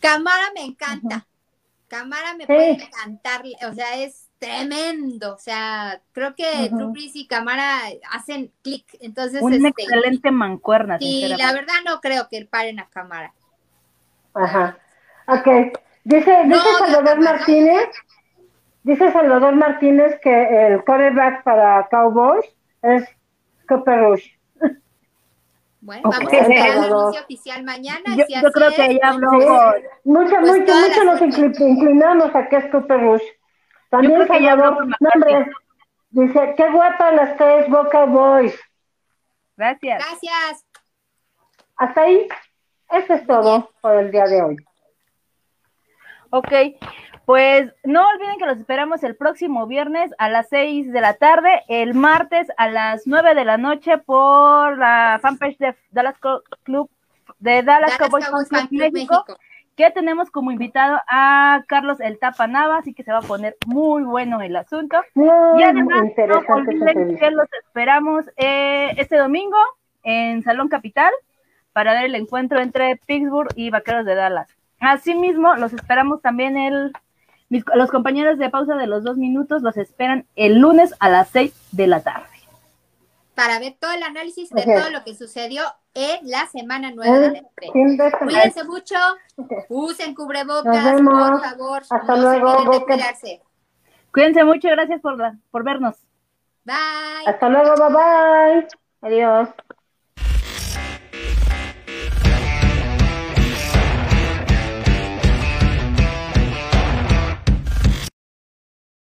[0.00, 1.26] Camara me encanta.
[1.92, 7.80] Cámara me puede encantar, o sea, es tremendo, o sea, creo que uh y Cámara
[8.10, 9.42] hacen clic, entonces...
[9.42, 10.96] Un este, excelente mancuerna.
[11.00, 13.34] Y la verdad no creo que paren a Cámara.
[14.32, 14.78] Ajá,
[15.28, 15.78] ok.
[16.04, 17.88] Dice, dice Salvador Martínez,
[18.84, 22.46] dice Salvador Martínez que el quarterback para Cowboys
[22.80, 23.04] es
[23.68, 24.30] Cooper Rush.
[25.82, 28.16] Bueno, vamos a esperar el anuncio oficial mañana.
[28.16, 29.46] Yo, yo creo que ella habló sí.
[30.04, 31.20] Mucho, pues mucho, mucho nos
[31.60, 33.22] inclinamos a que es Cooper Rush.
[33.90, 35.50] También Salvador, nombre,
[36.10, 38.58] dice, qué guapa las tres Boca Boys.
[39.56, 39.98] Gracias.
[39.98, 40.64] Gracias.
[41.76, 42.28] Hasta ahí,
[42.90, 44.56] eso es todo por el día de hoy.
[46.30, 46.52] Ok,
[47.24, 51.62] pues no olviden que los esperamos el próximo viernes a las 6 de la tarde,
[51.68, 56.16] el martes a las 9 de la noche por la fanpage de Dallas
[56.64, 56.90] Club
[57.38, 58.28] de Dallas, Cowboys,
[58.70, 59.24] México,
[59.76, 63.56] que tenemos como invitado a Carlos El Tapa Nava, así que se va a poner
[63.66, 65.02] muy bueno el asunto.
[65.14, 69.56] y además no olviden que los esperamos eh, este domingo
[70.02, 71.12] en Salón Capital
[71.72, 74.48] para ver el encuentro entre Pittsburgh y Vaqueros de Dallas.
[74.78, 76.92] Asimismo, los esperamos también el
[77.74, 81.54] los compañeros de pausa de los dos minutos los esperan el lunes a las seis
[81.72, 82.26] de la tarde.
[83.34, 85.62] Para ver todo el análisis de todo lo que sucedió
[85.94, 88.94] en la semana nueva de la Cuídense mucho,
[89.68, 91.82] usen cubrebocas, por favor.
[91.88, 92.86] Hasta luego.
[94.12, 95.16] Cuídense mucho, gracias por,
[95.50, 95.96] por vernos.
[96.64, 97.26] Bye.
[97.26, 98.68] Hasta luego, bye bye.
[99.02, 99.48] Adiós.